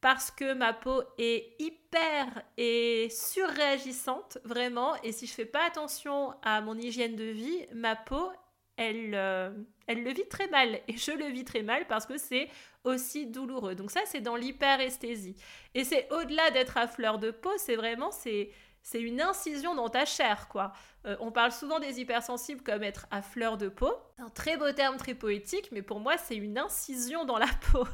parce 0.00 0.30
que 0.30 0.54
ma 0.54 0.72
peau 0.72 1.02
est 1.18 1.56
hyper 1.58 2.26
et 2.56 3.08
surréagissante, 3.10 4.38
vraiment. 4.44 4.94
Et 5.02 5.12
si 5.12 5.26
je 5.26 5.32
fais 5.32 5.46
pas 5.46 5.66
attention 5.66 6.34
à 6.42 6.60
mon 6.60 6.76
hygiène 6.76 7.16
de 7.16 7.24
vie, 7.24 7.66
ma 7.74 7.96
peau, 7.96 8.30
elle, 8.76 9.14
euh, 9.14 9.50
elle 9.86 10.04
le 10.04 10.12
vit 10.12 10.28
très 10.28 10.48
mal. 10.48 10.80
Et 10.88 10.96
je 10.96 11.12
le 11.12 11.26
vis 11.26 11.44
très 11.44 11.62
mal 11.62 11.86
parce 11.86 12.06
que 12.06 12.18
c'est 12.18 12.48
aussi 12.84 13.26
douloureux. 13.26 13.74
Donc 13.74 13.90
ça, 13.90 14.00
c'est 14.04 14.20
dans 14.20 14.36
l'hyperesthésie. 14.36 15.34
Et 15.74 15.84
c'est 15.84 16.08
au-delà 16.12 16.50
d'être 16.50 16.76
à 16.76 16.86
fleur 16.86 17.18
de 17.18 17.30
peau, 17.30 17.50
c'est 17.56 17.76
vraiment, 17.76 18.12
c'est 18.12 18.50
c'est 18.86 19.00
une 19.00 19.20
incision 19.20 19.74
dans 19.74 19.88
ta 19.88 20.04
chair, 20.04 20.46
quoi. 20.46 20.72
Euh, 21.06 21.16
on 21.18 21.32
parle 21.32 21.50
souvent 21.50 21.80
des 21.80 21.98
hypersensibles 21.98 22.62
comme 22.62 22.84
être 22.84 23.08
à 23.10 23.20
fleur 23.20 23.58
de 23.58 23.68
peau. 23.68 23.92
Un 24.18 24.28
très 24.28 24.56
beau 24.56 24.70
terme, 24.70 24.96
très 24.96 25.14
poétique, 25.14 25.70
mais 25.72 25.82
pour 25.82 25.98
moi, 25.98 26.16
c'est 26.18 26.36
une 26.36 26.56
incision 26.56 27.24
dans 27.24 27.36
la 27.36 27.48
peau. 27.72 27.84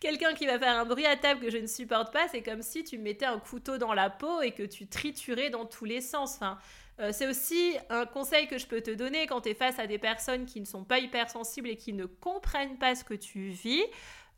Quelqu'un 0.00 0.34
qui 0.34 0.46
va 0.46 0.58
faire 0.58 0.76
un 0.76 0.84
bruit 0.84 1.06
à 1.06 1.16
table 1.16 1.40
que 1.40 1.50
je 1.52 1.58
ne 1.58 1.68
supporte 1.68 2.12
pas, 2.12 2.26
c'est 2.26 2.42
comme 2.42 2.62
si 2.62 2.82
tu 2.82 2.98
mettais 2.98 3.26
un 3.26 3.38
couteau 3.38 3.78
dans 3.78 3.94
la 3.94 4.10
peau 4.10 4.42
et 4.42 4.50
que 4.50 4.64
tu 4.64 4.88
triturais 4.88 5.50
dans 5.50 5.66
tous 5.66 5.84
les 5.84 6.00
sens. 6.00 6.34
Enfin, 6.34 6.58
euh, 6.98 7.12
c'est 7.12 7.28
aussi 7.28 7.76
un 7.88 8.04
conseil 8.04 8.48
que 8.48 8.58
je 8.58 8.66
peux 8.66 8.80
te 8.80 8.90
donner 8.90 9.28
quand 9.28 9.42
tu 9.42 9.50
es 9.50 9.54
face 9.54 9.78
à 9.78 9.86
des 9.86 9.98
personnes 9.98 10.46
qui 10.46 10.60
ne 10.60 10.66
sont 10.66 10.82
pas 10.82 10.98
hypersensibles 10.98 11.68
et 11.68 11.76
qui 11.76 11.92
ne 11.92 12.06
comprennent 12.06 12.76
pas 12.76 12.96
ce 12.96 13.04
que 13.04 13.14
tu 13.14 13.50
vis. 13.50 13.84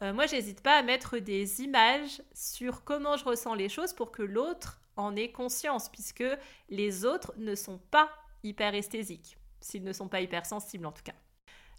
Euh, 0.03 0.13
moi, 0.13 0.27
j'hésite 0.27 0.61
pas 0.61 0.77
à 0.77 0.83
mettre 0.83 1.17
des 1.17 1.63
images 1.63 2.21
sur 2.35 2.85
comment 2.85 3.17
je 3.17 3.25
ressens 3.25 3.55
les 3.55 3.71
choses 3.71 3.95
pour 3.95 4.13
que 4.13 4.23
l'autre 4.23 4.82
en 4.97 5.17
ait 5.17 5.33
conscience, 5.33 5.89
puisque 5.89 6.25
les 6.69 7.05
autres 7.05 7.33
ne 7.37 7.55
sont 7.55 7.79
pas 7.91 8.09
hyperesthésiques, 8.43 9.37
s'ils 9.61 9.85
ne 9.85 9.93
sont 9.93 10.09
pas 10.09 10.21
hypersensibles 10.21 10.87
en 10.87 10.93
tout 10.93 11.03
cas. 11.03 11.15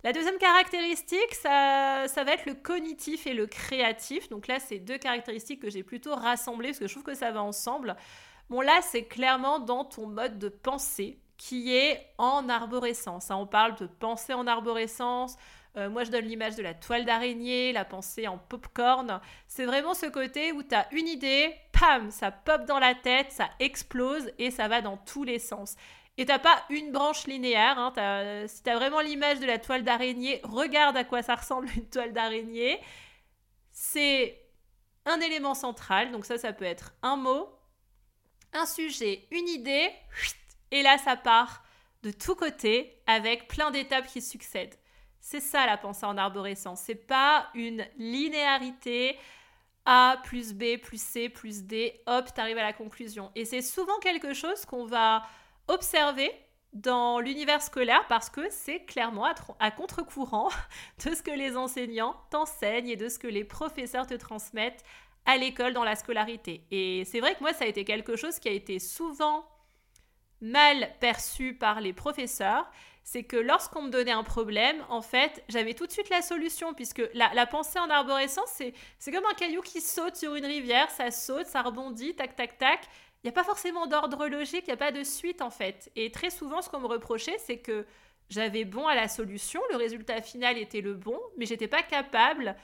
La 0.03 0.11
deuxième 0.11 0.37
caractéristique, 0.37 1.33
ça, 1.33 2.05
ça, 2.07 2.23
va 2.25 2.33
être 2.33 2.45
le 2.45 2.55
cognitif 2.55 3.25
et 3.25 3.33
le 3.33 3.47
créatif. 3.47 4.27
Donc 4.27 4.47
là, 4.47 4.59
c'est 4.59 4.79
deux 4.79 4.97
caractéristiques 4.97 5.61
que 5.61 5.69
j'ai 5.69 5.83
plutôt 5.83 6.13
rassemblées 6.13 6.69
parce 6.69 6.79
que 6.79 6.87
je 6.87 6.93
trouve 6.93 7.05
que 7.05 7.13
ça 7.13 7.31
va 7.31 7.41
ensemble. 7.41 7.95
Bon, 8.49 8.59
là, 8.59 8.81
c'est 8.81 9.05
clairement 9.05 9.59
dans 9.59 9.85
ton 9.85 10.07
mode 10.07 10.39
de 10.39 10.49
pensée 10.49 11.19
qui 11.37 11.73
est 11.73 12.05
en 12.17 12.49
arborescence. 12.49 13.31
Hein. 13.31 13.37
On 13.37 13.47
parle 13.47 13.75
de 13.77 13.87
pensée 13.87 14.33
en 14.33 14.45
arborescence, 14.45 15.37
euh, 15.75 15.89
moi, 15.89 16.03
je 16.03 16.11
donne 16.11 16.25
l'image 16.25 16.55
de 16.55 16.61
la 16.61 16.73
toile 16.73 17.03
d'araignée, 17.05 17.71
la 17.73 17.85
pensée 17.85 18.27
en 18.27 18.37
popcorn. 18.37 19.19
C'est 19.47 19.65
vraiment 19.65 19.93
ce 19.93 20.05
côté 20.05 20.51
où 20.51 20.61
tu 20.61 20.75
as 20.75 20.87
une 20.93 21.07
idée, 21.07 21.53
ça 22.09 22.31
pop 22.31 22.65
dans 22.65 22.79
la 22.79 22.95
tête, 22.95 23.31
ça 23.31 23.49
explose 23.59 24.31
et 24.37 24.51
ça 24.51 24.67
va 24.67 24.81
dans 24.81 24.97
tous 24.97 25.23
les 25.23 25.39
sens. 25.39 25.75
Et 26.17 26.25
t'as 26.25 26.39
pas 26.39 26.63
une 26.69 26.91
branche 26.91 27.25
linéaire. 27.25 27.79
Hein, 27.79 27.93
as, 27.97 28.47
si 28.47 28.63
tu 28.63 28.69
as 28.69 28.75
vraiment 28.75 28.99
l'image 28.99 29.39
de 29.39 29.45
la 29.45 29.57
toile 29.57 29.83
d'araignée, 29.83 30.41
regarde 30.43 30.95
à 30.95 31.03
quoi 31.03 31.23
ça 31.23 31.35
ressemble 31.35 31.67
une 31.75 31.89
toile 31.89 32.13
d'araignée. 32.13 32.79
C'est 33.71 34.39
un 35.05 35.19
élément 35.19 35.55
central. 35.55 36.11
Donc 36.11 36.25
ça, 36.25 36.37
ça 36.37 36.53
peut 36.53 36.65
être 36.65 36.93
un 37.01 37.15
mot, 37.15 37.49
un 38.53 38.65
sujet, 38.65 39.27
une 39.31 39.47
idée. 39.47 39.89
Et 40.71 40.83
là, 40.83 40.97
ça 40.97 41.15
part 41.15 41.63
de 42.03 42.11
tous 42.11 42.35
côtés 42.35 43.01
avec 43.07 43.47
plein 43.47 43.71
d'étapes 43.71 44.07
qui 44.07 44.21
succèdent. 44.21 44.75
C'est 45.19 45.39
ça 45.39 45.65
la 45.65 45.77
pensée 45.77 46.05
en 46.05 46.17
arborescence. 46.17 46.81
C'est 46.81 46.95
pas 46.95 47.49
une 47.55 47.87
linéarité 47.97 49.17
A 49.85 50.17
plus 50.23 50.53
B 50.53 50.77
plus 50.81 51.01
C 51.01 51.29
plus 51.29 51.63
D, 51.63 52.01
hop, 52.07 52.29
arrives 52.37 52.57
à 52.57 52.63
la 52.63 52.73
conclusion. 52.73 53.31
Et 53.35 53.45
c'est 53.45 53.61
souvent 53.61 53.97
quelque 53.99 54.33
chose 54.33 54.65
qu'on 54.65 54.85
va 54.85 55.23
observer 55.67 56.31
dans 56.73 57.19
l'univers 57.19 57.61
scolaire 57.61 58.05
parce 58.07 58.29
que 58.29 58.41
c'est 58.49 58.85
clairement 58.85 59.25
à, 59.59 59.71
contre-courant 59.71 60.49
de 61.05 61.13
ce 61.13 61.21
que 61.21 61.31
les 61.31 61.55
enseignants 61.55 62.15
t'enseignent 62.31 62.89
et 62.89 62.95
de 62.95 63.09
ce 63.09 63.19
que 63.19 63.27
les 63.27 63.43
professeurs 63.43 64.07
te 64.07 64.15
transmettent 64.15 64.83
à 65.25 65.37
l'école 65.37 65.73
dans 65.73 65.83
la 65.83 65.95
scolarité. 65.95 66.65
Et 66.71 67.05
c'est 67.05 67.19
vrai 67.19 67.35
que 67.35 67.41
moi, 67.41 67.53
ça 67.53 67.65
a 67.65 67.67
été 67.67 67.85
quelque 67.85 68.15
chose 68.15 68.39
qui 68.39 68.49
a 68.49 68.51
été 68.51 68.79
souvent 68.79 69.45
mal 70.41 70.89
perçu 70.99 71.53
par 71.53 71.79
les 71.79 71.93
professeurs 71.93 72.69
c'est 73.03 73.23
que 73.23 73.35
lorsqu'on 73.35 73.83
me 73.83 73.89
donnait 73.89 74.11
un 74.11 74.23
problème, 74.23 74.77
en 74.89 75.01
fait, 75.01 75.43
j'avais 75.49 75.73
tout 75.73 75.85
de 75.85 75.91
suite 75.91 76.09
la 76.09 76.21
solution, 76.21 76.73
puisque 76.73 77.03
la, 77.13 77.45
pensée 77.45 77.79
en 77.79 77.89
arborescence, 77.89 78.61
c'est 78.99 79.11
comme 79.11 79.25
un 79.29 79.33
caillou 79.33 79.61
qui 79.61 79.81
saute 79.81 80.15
sur 80.15 80.35
une 80.35 80.45
rivière, 80.45 80.89
ça 80.89 81.11
saute, 81.11 81.47
ça 81.47 81.61
rebondit, 81.61 82.15
tac, 82.15 82.35
tac, 82.35 82.57
tac. 82.57 82.79
Il 83.23 83.27
n'y 83.27 83.29
a 83.29 83.33
pas 83.33 83.43
forcément 83.43 83.87
d'ordre 83.87 84.27
logique, 84.27 84.63
il 84.67 84.69
n'y 84.69 84.73
a 84.73 84.77
pas 84.77 84.91
de 84.91 85.03
suite, 85.03 85.41
en 85.41 85.49
fait. 85.49 85.91
Et 85.95 86.11
très 86.11 86.29
souvent, 86.29 86.61
ce 86.61 86.69
qu'on 86.69 86.79
me 86.79 86.87
reprochait, 86.87 87.37
c'est 87.39 87.57
que 87.57 87.85
j'avais 88.29 88.63
bon 88.63 88.87
à 88.87 88.95
la 88.95 89.07
solution, 89.07 89.61
le 89.71 89.77
résultat 89.77 90.21
final 90.21 90.57
était 90.57 90.81
le 90.81 90.93
bon, 90.93 91.19
mais 91.37 91.45
j'étais 91.45 91.67
pas 91.67 91.83
capable 91.83 92.55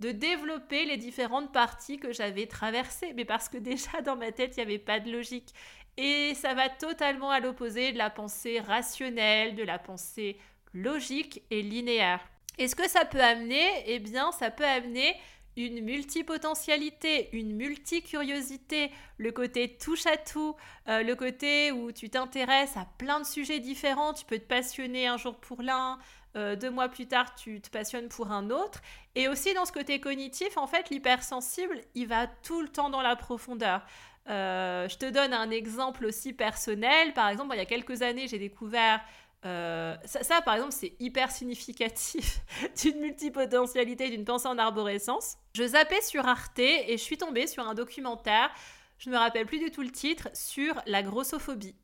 de 0.00 0.10
développer 0.10 0.86
les 0.86 0.96
différentes 0.96 1.52
parties 1.52 1.98
que 1.98 2.12
j'avais 2.12 2.46
traversées, 2.46 3.12
mais 3.14 3.24
parce 3.24 3.48
que 3.48 3.58
déjà 3.58 4.00
dans 4.04 4.16
ma 4.16 4.32
tête, 4.32 4.56
il 4.56 4.60
n'y 4.60 4.66
avait 4.66 4.78
pas 4.78 5.00
de 5.00 5.12
logique. 5.12 5.54
Et 5.96 6.34
ça 6.34 6.54
va 6.54 6.68
totalement 6.68 7.30
à 7.30 7.40
l'opposé 7.40 7.92
de 7.92 7.98
la 7.98 8.10
pensée 8.10 8.60
rationnelle, 8.60 9.54
de 9.54 9.62
la 9.62 9.78
pensée 9.78 10.38
logique 10.72 11.42
et 11.50 11.62
linéaire. 11.62 12.20
Et 12.58 12.68
ce 12.68 12.76
que 12.76 12.88
ça 12.88 13.04
peut 13.04 13.20
amener? 13.20 13.66
Eh 13.86 13.98
bien, 13.98 14.32
ça 14.32 14.50
peut 14.50 14.64
amener 14.64 15.16
une 15.56 15.82
multipotentialité, 15.82 17.28
une 17.32 17.54
multicuriosité, 17.54 18.90
le 19.18 19.32
côté 19.32 19.76
touche 19.76 20.06
à 20.06 20.16
tout, 20.16 20.56
euh, 20.88 21.02
le 21.02 21.14
côté 21.16 21.72
où 21.72 21.92
tu 21.92 22.08
t'intéresses 22.08 22.76
à 22.76 22.86
plein 22.98 23.20
de 23.20 23.26
sujets 23.26 23.58
différents, 23.58 24.14
tu 24.14 24.24
peux 24.24 24.38
te 24.38 24.46
passionner 24.46 25.06
un 25.06 25.16
jour 25.16 25.36
pour 25.36 25.62
l'un, 25.62 25.98
euh, 26.36 26.56
deux 26.56 26.70
mois 26.70 26.88
plus 26.88 27.06
tard 27.06 27.34
tu 27.34 27.60
te 27.60 27.70
passionnes 27.70 28.08
pour 28.08 28.30
un 28.30 28.50
autre. 28.50 28.80
Et 29.14 29.28
aussi 29.28 29.54
dans 29.54 29.64
ce 29.64 29.72
côté 29.72 30.00
cognitif, 30.00 30.56
en 30.56 30.66
fait, 30.66 30.90
l'hypersensible, 30.90 31.80
il 31.94 32.06
va 32.06 32.26
tout 32.26 32.60
le 32.60 32.68
temps 32.68 32.90
dans 32.90 33.02
la 33.02 33.16
profondeur. 33.16 33.82
Euh, 34.28 34.88
je 34.88 34.96
te 34.96 35.10
donne 35.10 35.32
un 35.32 35.50
exemple 35.50 36.04
aussi 36.06 36.32
personnel. 36.32 37.12
Par 37.14 37.28
exemple, 37.28 37.54
il 37.54 37.58
y 37.58 37.62
a 37.62 37.66
quelques 37.66 38.02
années, 38.02 38.28
j'ai 38.28 38.38
découvert 38.38 39.00
euh, 39.46 39.96
ça, 40.04 40.42
par 40.42 40.54
exemple, 40.54 40.72
c'est 40.72 40.94
hyper 41.00 41.30
significatif 41.30 42.40
d'une 42.82 43.00
multipotentialité, 43.00 44.10
d'une 44.10 44.24
pensée 44.24 44.48
en 44.48 44.58
arborescence. 44.58 45.36
Je 45.54 45.66
zappais 45.66 46.02
sur 46.02 46.26
Arte 46.26 46.58
et 46.58 46.92
je 46.92 47.02
suis 47.02 47.16
tombée 47.16 47.46
sur 47.46 47.66
un 47.66 47.74
documentaire, 47.74 48.50
je 48.98 49.08
ne 49.08 49.14
me 49.14 49.18
rappelle 49.18 49.46
plus 49.46 49.58
du 49.58 49.70
tout 49.70 49.82
le 49.82 49.90
titre, 49.90 50.28
sur 50.34 50.74
la 50.86 51.02
grossophobie. 51.02 51.74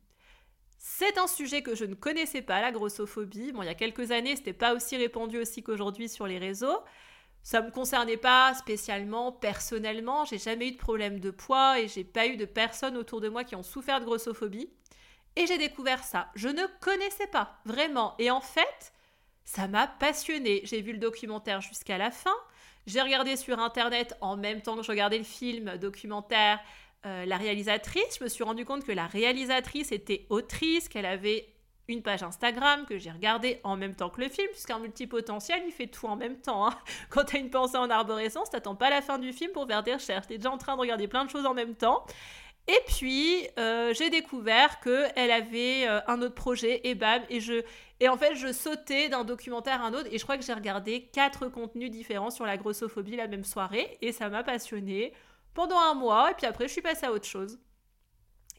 C'est 0.77 1.17
un 1.17 1.27
sujet 1.27 1.61
que 1.61 1.75
je 1.75 1.85
ne 1.85 1.95
connaissais 1.95 2.41
pas, 2.41 2.61
la 2.61 2.71
grossophobie. 2.71 3.51
Bon, 3.51 3.63
il 3.63 3.65
y 3.65 3.69
a 3.69 3.75
quelques 3.75 4.11
années, 4.11 4.35
c'était 4.35 4.53
pas 4.53 4.73
aussi 4.73 4.95
répandu 4.95 5.39
aussi 5.39 5.63
qu'aujourd'hui 5.63 6.07
sur 6.07 6.27
les 6.27 6.37
réseaux. 6.37 6.79
Ça 7.43 7.61
me 7.61 7.71
concernait 7.71 8.17
pas 8.17 8.53
spécialement 8.53 9.31
personnellement, 9.31 10.25
j'ai 10.25 10.37
jamais 10.37 10.67
eu 10.67 10.71
de 10.71 10.77
problème 10.77 11.19
de 11.19 11.31
poids 11.31 11.79
et 11.79 11.87
j'ai 11.87 12.03
pas 12.03 12.27
eu 12.27 12.35
de 12.35 12.45
personnes 12.45 12.97
autour 12.97 13.21
de 13.21 13.29
moi 13.29 13.43
qui 13.43 13.55
ont 13.55 13.63
souffert 13.63 13.99
de 13.99 14.05
grossophobie. 14.05 14.69
Et 15.37 15.47
j'ai 15.47 15.57
découvert 15.57 16.03
ça. 16.03 16.29
Je 16.35 16.49
ne 16.49 16.63
connaissais 16.81 17.27
pas, 17.27 17.59
vraiment. 17.63 18.15
Et 18.19 18.31
en 18.31 18.41
fait, 18.41 18.91
ça 19.45 19.67
m'a 19.67 19.87
passionné. 19.87 20.61
J'ai 20.65 20.81
vu 20.81 20.91
le 20.91 20.97
documentaire 20.97 21.61
jusqu'à 21.61 21.97
la 21.97 22.11
fin. 22.11 22.35
J'ai 22.85 23.01
regardé 23.01 23.37
sur 23.37 23.59
Internet 23.59 24.17
en 24.19 24.35
même 24.35 24.61
temps 24.61 24.75
que 24.75 24.83
je 24.83 24.91
regardais 24.91 25.17
le 25.17 25.23
film 25.23 25.77
documentaire 25.77 26.59
euh, 27.07 27.25
la 27.25 27.37
réalisatrice. 27.37 28.17
Je 28.19 28.23
me 28.23 28.29
suis 28.29 28.43
rendu 28.43 28.65
compte 28.65 28.83
que 28.83 28.91
la 28.91 29.07
réalisatrice 29.07 29.91
était 29.91 30.25
autrice, 30.29 30.89
qu'elle 30.89 31.05
avait 31.05 31.47
une 31.87 32.01
page 32.01 32.21
Instagram 32.21 32.85
que 32.85 32.97
j'ai 32.97 33.11
regardée 33.11 33.59
en 33.63 33.77
même 33.77 33.95
temps 33.95 34.09
que 34.09 34.21
le 34.21 34.29
film, 34.29 34.47
puisqu'un 34.51 34.79
multipotentiel, 34.79 35.61
il 35.65 35.71
fait 35.71 35.87
tout 35.87 36.05
en 36.07 36.15
même 36.15 36.37
temps. 36.37 36.67
Hein. 36.67 36.73
Quand 37.09 37.23
tu 37.23 37.37
as 37.37 37.39
une 37.39 37.49
pensée 37.49 37.77
en 37.77 37.89
arborescence, 37.89 38.49
t'attends 38.49 38.75
pas 38.75 38.89
la 38.89 39.01
fin 39.01 39.19
du 39.19 39.31
film 39.33 39.51
pour 39.51 39.67
faire 39.67 39.83
des 39.83 39.93
recherches. 39.93 40.27
Tu 40.27 40.33
es 40.33 40.37
déjà 40.37 40.51
en 40.51 40.57
train 40.57 40.75
de 40.75 40.81
regarder 40.81 41.07
plein 41.07 41.25
de 41.25 41.29
choses 41.29 41.45
en 41.45 41.53
même 41.53 41.75
temps. 41.75 42.05
Et 42.67 42.79
puis, 42.87 43.47
euh, 43.57 43.93
j'ai 43.93 44.09
découvert 44.09 44.81
qu'elle 44.81 45.31
avait 45.31 45.87
euh, 45.87 46.01
un 46.07 46.21
autre 46.21 46.35
projet, 46.35 46.81
et 46.83 46.95
bam, 46.95 47.21
et 47.29 47.39
je... 47.39 47.63
Et 47.99 48.09
en 48.09 48.17
fait, 48.17 48.35
je 48.35 48.51
sautais 48.51 49.09
d'un 49.09 49.23
documentaire 49.23 49.81
à 49.81 49.87
un 49.87 49.93
autre, 49.93 50.09
et 50.11 50.19
je 50.19 50.23
crois 50.23 50.37
que 50.37 50.43
j'ai 50.43 50.53
regardé 50.53 51.09
quatre 51.13 51.47
contenus 51.47 51.89
différents 51.89 52.29
sur 52.29 52.45
la 52.45 52.57
grossophobie 52.57 53.15
la 53.15 53.27
même 53.27 53.45
soirée, 53.45 53.97
et 54.01 54.11
ça 54.11 54.29
m'a 54.29 54.43
passionnée 54.43 55.13
pendant 55.57 55.79
un 55.79 55.95
mois, 55.95 56.29
et 56.29 56.35
puis 56.35 56.45
après, 56.45 56.67
je 56.67 56.73
suis 56.73 56.83
passée 56.83 57.07
à 57.07 57.11
autre 57.11 57.25
chose. 57.25 57.57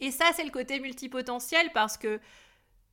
Et 0.00 0.10
ça, 0.10 0.24
c'est 0.34 0.42
le 0.42 0.50
côté 0.50 0.80
multipotentiel, 0.80 1.70
parce 1.72 1.96
que 1.96 2.18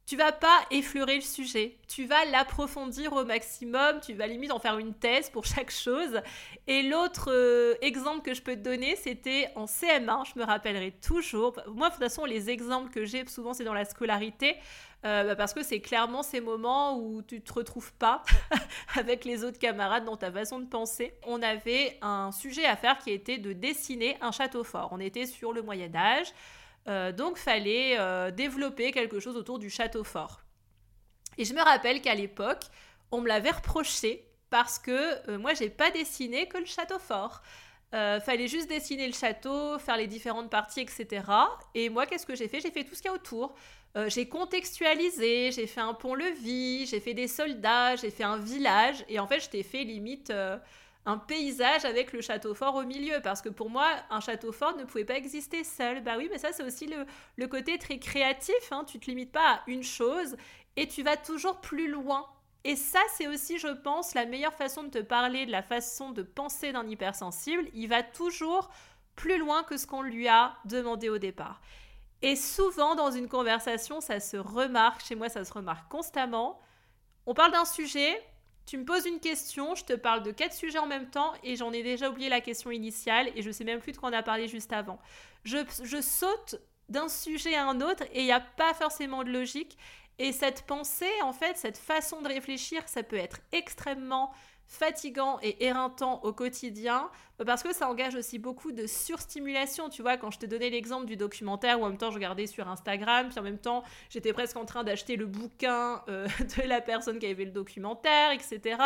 tu 0.05 0.17
vas 0.17 0.31
pas 0.31 0.59
effleurer 0.69 1.15
le 1.15 1.21
sujet, 1.21 1.77
tu 1.87 2.05
vas 2.05 2.23
l'approfondir 2.25 3.13
au 3.13 3.25
maximum, 3.25 3.99
tu 4.01 4.13
vas 4.13 4.27
limite 4.27 4.51
en 4.51 4.59
faire 4.59 4.77
une 4.77 4.93
thèse 4.93 5.31
pour 5.31 5.45
chaque 5.45 5.71
chose. 5.71 6.21
Et 6.67 6.83
l'autre 6.83 7.31
euh, 7.31 7.73
exemple 7.81 8.21
que 8.21 8.35
je 8.35 8.41
peux 8.43 8.55
te 8.55 8.61
donner, 8.61 8.95
c'était 8.95 9.49
en 9.55 9.65
CM1, 9.65 10.31
je 10.33 10.39
me 10.39 10.45
rappellerai 10.45 10.91
toujours. 10.91 11.59
Moi, 11.67 11.89
de 11.89 11.95
toute 11.95 12.03
façon, 12.03 12.25
les 12.25 12.51
exemples 12.51 12.91
que 12.91 13.03
j'ai, 13.03 13.25
souvent, 13.27 13.53
c'est 13.53 13.63
dans 13.63 13.73
la 13.73 13.85
scolarité, 13.85 14.57
euh, 15.05 15.23
bah, 15.23 15.35
parce 15.35 15.53
que 15.55 15.63
c'est 15.63 15.81
clairement 15.81 16.21
ces 16.21 16.39
moments 16.39 16.99
où 16.99 17.23
tu 17.23 17.41
te 17.41 17.53
retrouves 17.53 17.93
pas 17.93 18.21
avec 18.95 19.25
les 19.25 19.43
autres 19.43 19.59
camarades 19.59 20.05
dans 20.05 20.17
ta 20.17 20.31
façon 20.31 20.59
de 20.59 20.65
penser. 20.65 21.15
On 21.23 21.41
avait 21.41 21.97
un 22.03 22.31
sujet 22.31 22.65
à 22.65 22.75
faire 22.75 22.99
qui 22.99 23.09
était 23.09 23.39
de 23.39 23.53
dessiner 23.53 24.17
un 24.21 24.31
château 24.31 24.63
fort. 24.63 24.89
On 24.91 24.99
était 24.99 25.25
sur 25.25 25.51
le 25.51 25.63
Moyen 25.63 25.95
Âge. 25.95 26.27
Euh, 26.87 27.11
donc 27.11 27.37
fallait 27.37 27.97
euh, 27.97 28.29
développer 28.29 28.91
quelque 28.91 29.19
chose 29.19 29.35
autour 29.35 29.59
du 29.59 29.69
château 29.69 30.03
fort. 30.03 30.41
Et 31.37 31.45
je 31.45 31.53
me 31.53 31.61
rappelle 31.61 32.01
qu'à 32.01 32.13
l'époque, 32.13 32.65
on 33.11 33.21
me 33.21 33.27
l'avait 33.27 33.51
reproché 33.51 34.27
parce 34.49 34.77
que 34.77 35.29
euh, 35.29 35.39
moi 35.39 35.53
j'ai 35.53 35.69
pas 35.69 35.89
dessiné 35.89 36.47
que 36.47 36.57
le 36.57 36.65
château 36.65 36.99
fort. 36.99 37.41
fallait 37.91 38.49
juste 38.49 38.67
dessiner 38.67 39.07
le 39.07 39.13
château, 39.13 39.79
faire 39.79 39.97
les 39.97 40.07
différentes 40.07 40.49
parties, 40.49 40.81
etc. 40.81 41.23
Et 41.73 41.87
moi, 41.89 42.05
qu'est-ce 42.05 42.25
que 42.25 42.35
j'ai 42.35 42.49
fait? 42.49 42.59
J'ai 42.59 42.71
fait 42.71 42.83
tout 42.83 42.93
ce 42.93 43.01
qu'il 43.01 43.09
y 43.09 43.13
a 43.13 43.15
autour. 43.15 43.55
j'ai 44.07 44.27
contextualisé, 44.27 45.53
j'ai 45.53 45.65
fait 45.65 45.79
un 45.79 45.93
pont-levis, 45.93 46.87
j'ai 46.87 46.99
fait 46.99 47.13
des 47.13 47.29
soldats, 47.29 47.95
j'ai 47.95 48.11
fait 48.11 48.25
un 48.25 48.37
village. 48.37 49.05
Et 49.07 49.17
en 49.17 49.27
fait, 49.27 49.39
je 49.39 49.49
t'ai 49.49 49.63
fait 49.63 49.85
limite 49.85 50.29
un 51.05 51.17
paysage 51.17 51.85
avec 51.85 52.13
le 52.13 52.21
château 52.21 52.53
fort 52.53 52.75
au 52.75 52.83
milieu. 52.83 53.21
Parce 53.23 53.41
que 53.41 53.49
pour 53.49 53.69
moi, 53.69 53.87
un 54.09 54.19
château 54.19 54.51
fort 54.51 54.75
ne 54.75 54.83
pouvait 54.83 55.05
pas 55.05 55.15
exister 55.15 55.63
seul. 55.63 56.03
Bah 56.03 56.15
oui, 56.17 56.27
mais 56.31 56.37
ça, 56.37 56.51
c'est 56.51 56.63
aussi 56.63 56.91
le, 57.37 57.47
côté 57.47 57.77
très 57.77 57.99
créatif. 57.99 58.71
Hein. 58.71 58.83
Tu 58.85 58.99
te 58.99 59.05
limites 59.05 59.31
pas 59.31 59.55
à 59.55 59.61
une 59.67 59.83
chose 59.83 60.35
et 60.75 60.87
tu 60.87 61.03
vas 61.03 61.17
toujours 61.17 61.61
plus 61.61 61.89
loin. 61.89 62.25
Et 62.63 62.75
ça, 62.75 62.99
c'est 63.15 63.27
aussi, 63.27 63.59
je 63.59 63.67
pense, 63.67 64.15
la 64.15 64.25
meilleure 64.25 64.53
façon 64.53 64.83
de 64.83 64.89
te 64.89 64.97
parler 64.97 65.45
de 65.45 65.51
la 65.51 65.61
façon 65.61 66.09
de 66.09 66.23
penser 66.23 66.71
d'un 66.71 66.87
hypersensible. 66.87 67.63
Il 67.73 67.89
va 67.89 68.01
toujours 68.01 68.71
plus 69.15 69.37
loin 69.37 69.63
que 69.63 69.77
ce 69.77 69.85
qu'on 69.85 70.01
lui 70.01 70.27
a 70.27 70.55
demandé 70.65 71.09
au 71.09 71.19
départ. 71.19 71.61
Et 72.21 72.35
souvent, 72.35 72.95
dans 72.95 73.11
une 73.11 73.27
conversation, 73.27 74.01
ça 74.01 74.19
se 74.19 74.37
remarque, 74.37 75.05
chez 75.05 75.13
moi, 75.13 75.29
ça 75.29 75.45
se 75.45 75.53
remarque 75.53 75.89
constamment. 75.91 76.59
On 77.27 77.35
parle 77.35 77.51
d'un 77.51 77.65
sujet, 77.65 78.19
tu 78.65 78.77
me 78.77 78.85
poses 78.85 79.05
une 79.05 79.19
question, 79.19 79.75
je 79.75 79.85
te 79.85 79.93
parle 79.93 80.23
de 80.23 80.31
quatre 80.31 80.53
sujets 80.53 80.79
en 80.79 80.87
même 80.87 81.09
temps 81.09 81.33
et 81.43 81.55
j'en 81.55 81.71
ai 81.71 81.83
déjà 81.83 82.09
oublié 82.09 82.29
la 82.29 82.41
question 82.41 82.71
initiale 82.71 83.31
et 83.35 83.41
je 83.41 83.51
sais 83.51 83.63
même 83.63 83.79
plus 83.79 83.91
de 83.91 83.97
quoi 83.97 84.09
on 84.09 84.13
a 84.13 84.23
parlé 84.23 84.47
juste 84.47 84.73
avant. 84.73 84.99
Je, 85.43 85.57
je 85.83 86.01
saute 86.01 86.55
d'un 86.89 87.07
sujet 87.07 87.55
à 87.55 87.67
un 87.67 87.81
autre 87.81 88.03
et 88.11 88.21
il 88.21 88.25
n'y 88.25 88.31
a 88.31 88.39
pas 88.39 88.73
forcément 88.73 89.23
de 89.23 89.31
logique. 89.31 89.77
Et 90.17 90.31
cette 90.31 90.63
pensée, 90.63 91.11
en 91.23 91.33
fait, 91.33 91.57
cette 91.57 91.77
façon 91.77 92.21
de 92.21 92.27
réfléchir, 92.27 92.81
ça 92.87 93.03
peut 93.03 93.17
être 93.17 93.39
extrêmement 93.51 94.31
fatigant 94.67 95.39
et 95.41 95.65
éreintant 95.65 96.21
au 96.23 96.33
quotidien, 96.33 97.09
parce 97.45 97.63
que 97.63 97.73
ça 97.73 97.89
engage 97.89 98.15
aussi 98.15 98.39
beaucoup 98.39 98.71
de 98.71 98.87
surstimulation. 98.87 99.89
Tu 99.89 100.01
vois, 100.01 100.17
quand 100.17 100.31
je 100.31 100.39
te 100.39 100.45
donnais 100.45 100.69
l'exemple 100.69 101.05
du 101.05 101.17
documentaire 101.17 101.79
où 101.79 101.83
en 101.83 101.89
même 101.89 101.97
temps 101.97 102.09
je 102.09 102.15
regardais 102.15 102.47
sur 102.47 102.67
Instagram, 102.67 103.29
puis 103.29 103.39
en 103.39 103.43
même 103.43 103.59
temps 103.59 103.83
j'étais 104.09 104.33
presque 104.33 104.57
en 104.57 104.65
train 104.65 104.83
d'acheter 104.83 105.15
le 105.15 105.25
bouquin 105.25 106.03
euh, 106.07 106.27
de 106.57 106.67
la 106.67 106.81
personne 106.81 107.19
qui 107.19 107.27
avait 107.27 107.45
le 107.45 107.51
documentaire, 107.51 108.31
etc. 108.31 108.81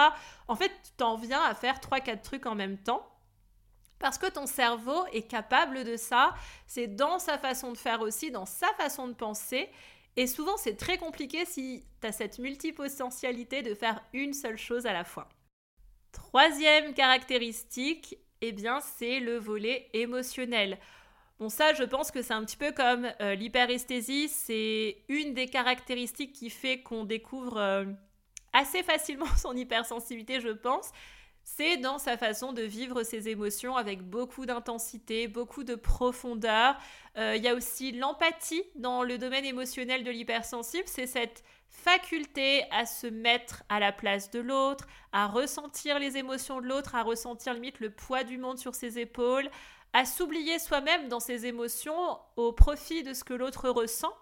En 0.48 0.56
fait, 0.56 0.70
tu 0.84 0.92
t'en 0.98 1.15
viens 1.15 1.42
à 1.42 1.54
faire 1.54 1.80
3-4 1.80 2.22
trucs 2.22 2.46
en 2.46 2.56
même 2.56 2.78
temps. 2.78 3.06
Parce 4.00 4.18
que 4.18 4.28
ton 4.28 4.46
cerveau 4.46 5.06
est 5.12 5.28
capable 5.28 5.84
de 5.84 5.98
ça, 5.98 6.34
c'est 6.68 6.88
dans 6.88 7.20
sa 7.20 7.38
façon 7.38 7.74
de 7.74 7.78
faire 7.78 8.00
aussi, 8.00 8.32
dans 8.32 8.46
sa 8.46 8.68
façon 8.78 9.10
de 9.10 9.13
penser. 9.13 9.70
Et 10.15 10.26
souvent, 10.26 10.56
c'est 10.58 10.76
très 10.76 10.98
compliqué 10.98 11.46
si 11.46 11.84
tu 12.02 12.08
as 12.08 12.13
cette 12.13 12.39
multipotentialité 12.39 13.62
de 13.62 13.74
faire 13.74 14.02
une 14.13 14.34
seule 14.34 14.58
chose 14.58 14.86
à 14.86 14.94
la 14.94 15.04
fois. 15.04 15.28
Troisième 16.12 16.93
caractéristique, 16.93 18.17
eh 18.41 18.52
bien, 18.52 18.80
c'est 18.82 19.19
le 19.19 19.38
volet 19.38 19.89
émotionnel. 19.93 20.78
Bon, 21.39 21.50
ça, 21.50 21.74
je 21.74 21.84
pense 21.84 22.12
que 22.12 22.22
c'est 22.22 22.34
un 22.34 22.43
petit 22.43 22.58
peu 22.58 22.72
comme 22.72 23.10
euh, 23.22 23.34
l'hyperesthésie. 23.36 24.28
C'est 24.28 24.98
une 25.08 25.34
des 25.34 25.48
caractéristiques 25.48 26.34
qui 26.34 26.50
fait 26.50 26.82
qu'on 26.82 27.06
découvre 27.06 27.58
euh, 27.58 27.86
assez 28.52 28.84
facilement 28.84 29.26
son 29.38 29.56
hypersensibilité, 29.56 30.41
je 30.41 30.50
pense. 30.50 30.91
C'est 31.43 31.78
dans 31.78 31.98
sa 31.98 32.17
façon 32.17 32.54
de 32.54 32.62
vivre 32.62 33.04
ses 33.04 33.30
émotions 33.30 33.76
avec 33.76 34.02
beaucoup 34.02 34.45
d'intensité, 34.45 35.28
beaucoup 35.28 35.63
de 35.63 35.76
profondeur. 35.76 36.76
Euh, 37.17 37.36
il 37.38 37.43
y 37.43 37.48
a 37.48 37.56
aussi 37.56 37.91
l'empathie 37.91 38.63
dans 38.76 39.04
le 39.04 39.17
domaine 39.17 39.45
émotionnel 39.45 40.04
de 40.04 40.12
l'hypersensible. 40.12 40.88
C'est 40.88 41.08
cette 41.08 41.43
faculté 41.69 42.65
à 42.71 42.86
se 42.86 43.08
mettre 43.08 43.63
à 43.69 43.79
la 43.79 43.91
place 43.91 44.32
de 44.32 44.39
l'autre, 44.39 44.88
à 45.12 45.27
ressentir 45.27 45.99
les 45.99 46.17
émotions 46.17 46.62
de 46.62 46.67
l'autre, 46.67 46.95
à 46.95 47.03
ressentir 47.03 47.53
limite 47.53 47.79
le 47.79 47.89
poids 47.89 48.23
du 48.23 48.38
monde 48.38 48.58
sur 48.58 48.75
ses 48.75 48.99
épaules, 48.99 49.49
à 49.93 50.05
s'oublier 50.05 50.60
soi-même 50.60 51.08
dans 51.08 51.19
ses 51.19 51.45
émotions 51.45 52.19
au 52.36 52.51
profit 52.51 53.03
de 53.03 53.13
ce 53.13 53.23
que 53.23 53.34
l'autre 53.34 53.69
ressent. 53.69 54.13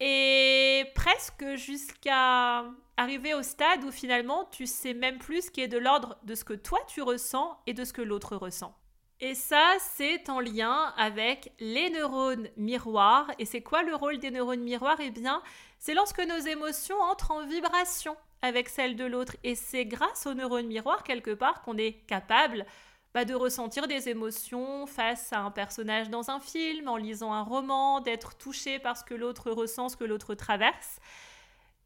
Et 0.00 0.84
presque 0.94 1.44
jusqu'à 1.56 2.64
arriver 2.96 3.34
au 3.34 3.42
stade 3.42 3.84
où 3.84 3.90
finalement 3.92 4.46
tu 4.50 4.66
sais 4.66 4.94
même 4.94 5.18
plus 5.18 5.46
ce 5.46 5.50
qui 5.50 5.60
est 5.60 5.68
de 5.68 5.78
l'ordre 5.78 6.18
de 6.22 6.34
ce 6.34 6.44
que 6.44 6.54
toi 6.54 6.78
tu 6.88 7.02
ressens 7.02 7.58
et 7.66 7.74
de 7.74 7.84
ce 7.84 7.92
que 7.92 8.02
l'autre 8.02 8.36
ressent. 8.36 8.74
Et 9.22 9.34
ça, 9.34 9.74
c'est 9.78 10.30
en 10.30 10.40
lien 10.40 10.94
avec 10.96 11.52
les 11.60 11.90
neurones 11.90 12.48
miroirs. 12.56 13.30
Et 13.38 13.44
c'est 13.44 13.60
quoi 13.60 13.82
le 13.82 13.94
rôle 13.94 14.18
des 14.18 14.30
neurones 14.30 14.62
miroirs? 14.62 14.96
Eh 15.00 15.10
bien, 15.10 15.42
c'est 15.80 15.94
lorsque 15.94 16.20
nos 16.20 16.38
émotions 16.38 17.00
entrent 17.00 17.32
en 17.32 17.46
vibration 17.46 18.16
avec 18.42 18.68
celle 18.68 18.96
de 18.96 19.04
l'autre. 19.04 19.36
Et 19.44 19.54
c'est 19.54 19.86
grâce 19.86 20.26
aux 20.26 20.34
neurones 20.34 20.66
miroirs, 20.66 21.02
quelque 21.02 21.32
part, 21.32 21.62
qu'on 21.62 21.76
est 21.78 22.06
capable 22.06 22.66
bah, 23.14 23.24
de 23.24 23.34
ressentir 23.34 23.88
des 23.88 24.08
émotions 24.08 24.86
face 24.86 25.32
à 25.32 25.40
un 25.40 25.50
personnage 25.50 26.10
dans 26.10 26.30
un 26.30 26.38
film, 26.38 26.86
en 26.86 26.96
lisant 26.96 27.32
un 27.32 27.42
roman, 27.42 28.00
d'être 28.00 28.36
touché 28.36 28.78
par 28.78 28.96
ce 28.96 29.04
que 29.04 29.14
l'autre 29.14 29.50
ressent, 29.50 29.88
ce 29.88 29.96
que 29.96 30.04
l'autre 30.04 30.34
traverse. 30.34 31.00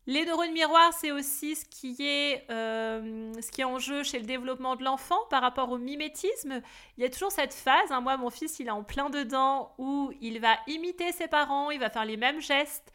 Les 0.07 0.27
neurones 0.27 0.53
miroirs, 0.53 0.93
c'est 0.93 1.13
aussi 1.13 1.57
ce 1.57 1.65
qui, 1.65 1.97
est, 2.01 2.45
euh, 2.51 3.33
ce 3.41 3.51
qui 3.51 3.63
est 3.63 3.65
en 3.65 3.79
jeu 3.79 4.03
chez 4.03 4.19
le 4.19 4.27
développement 4.27 4.77
de 4.77 4.85
l'enfant 4.85 5.19
par 5.31 5.41
rapport 5.41 5.71
au 5.71 5.79
mimétisme. 5.79 6.61
Il 6.99 7.03
y 7.03 7.07
a 7.07 7.11
toujours 7.11 7.33
cette 7.33 7.55
phase, 7.55 7.91
hein, 7.91 8.03
moi 8.03 8.19
mon 8.19 8.29
fils 8.29 8.59
il 8.59 8.67
est 8.67 8.71
en 8.71 8.83
plein 8.83 9.09
dedans, 9.09 9.73
où 9.79 10.13
il 10.21 10.41
va 10.41 10.57
imiter 10.67 11.11
ses 11.13 11.27
parents, 11.27 11.71
il 11.71 11.81
va 11.81 11.89
faire 11.89 12.05
les 12.05 12.19
mêmes 12.19 12.43
gestes, 12.43 12.93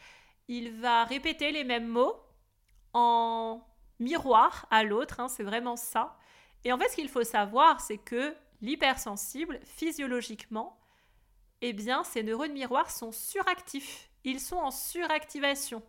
il 0.50 0.72
va 0.72 1.06
répéter 1.06 1.52
les 1.52 1.64
mêmes 1.64 1.88
mots 1.88 2.20
en 2.94 3.62
miroir 4.00 4.66
à 4.72 4.84
l'autre, 4.84 5.20
hein, 5.20 5.28
c'est 5.30 5.44
vraiment 5.44 5.76
ça. 5.76 6.18
Et 6.66 6.74
en 6.74 6.78
fait 6.78 6.90
ce 6.90 6.96
qu'il 6.96 7.08
faut 7.08 7.24
savoir, 7.24 7.80
c'est 7.80 8.00
que 8.00 8.36
l'hypersensible, 8.62 9.60
physiologiquement, 9.64 10.78
eh 11.62 11.72
bien 11.72 12.04
ces 12.04 12.24
neurones 12.24 12.52
miroirs 12.52 12.90
sont 12.90 13.12
suractifs, 13.12 14.10
ils 14.24 14.40
sont 14.40 14.58
en 14.58 14.72
suractivation. 14.72 15.84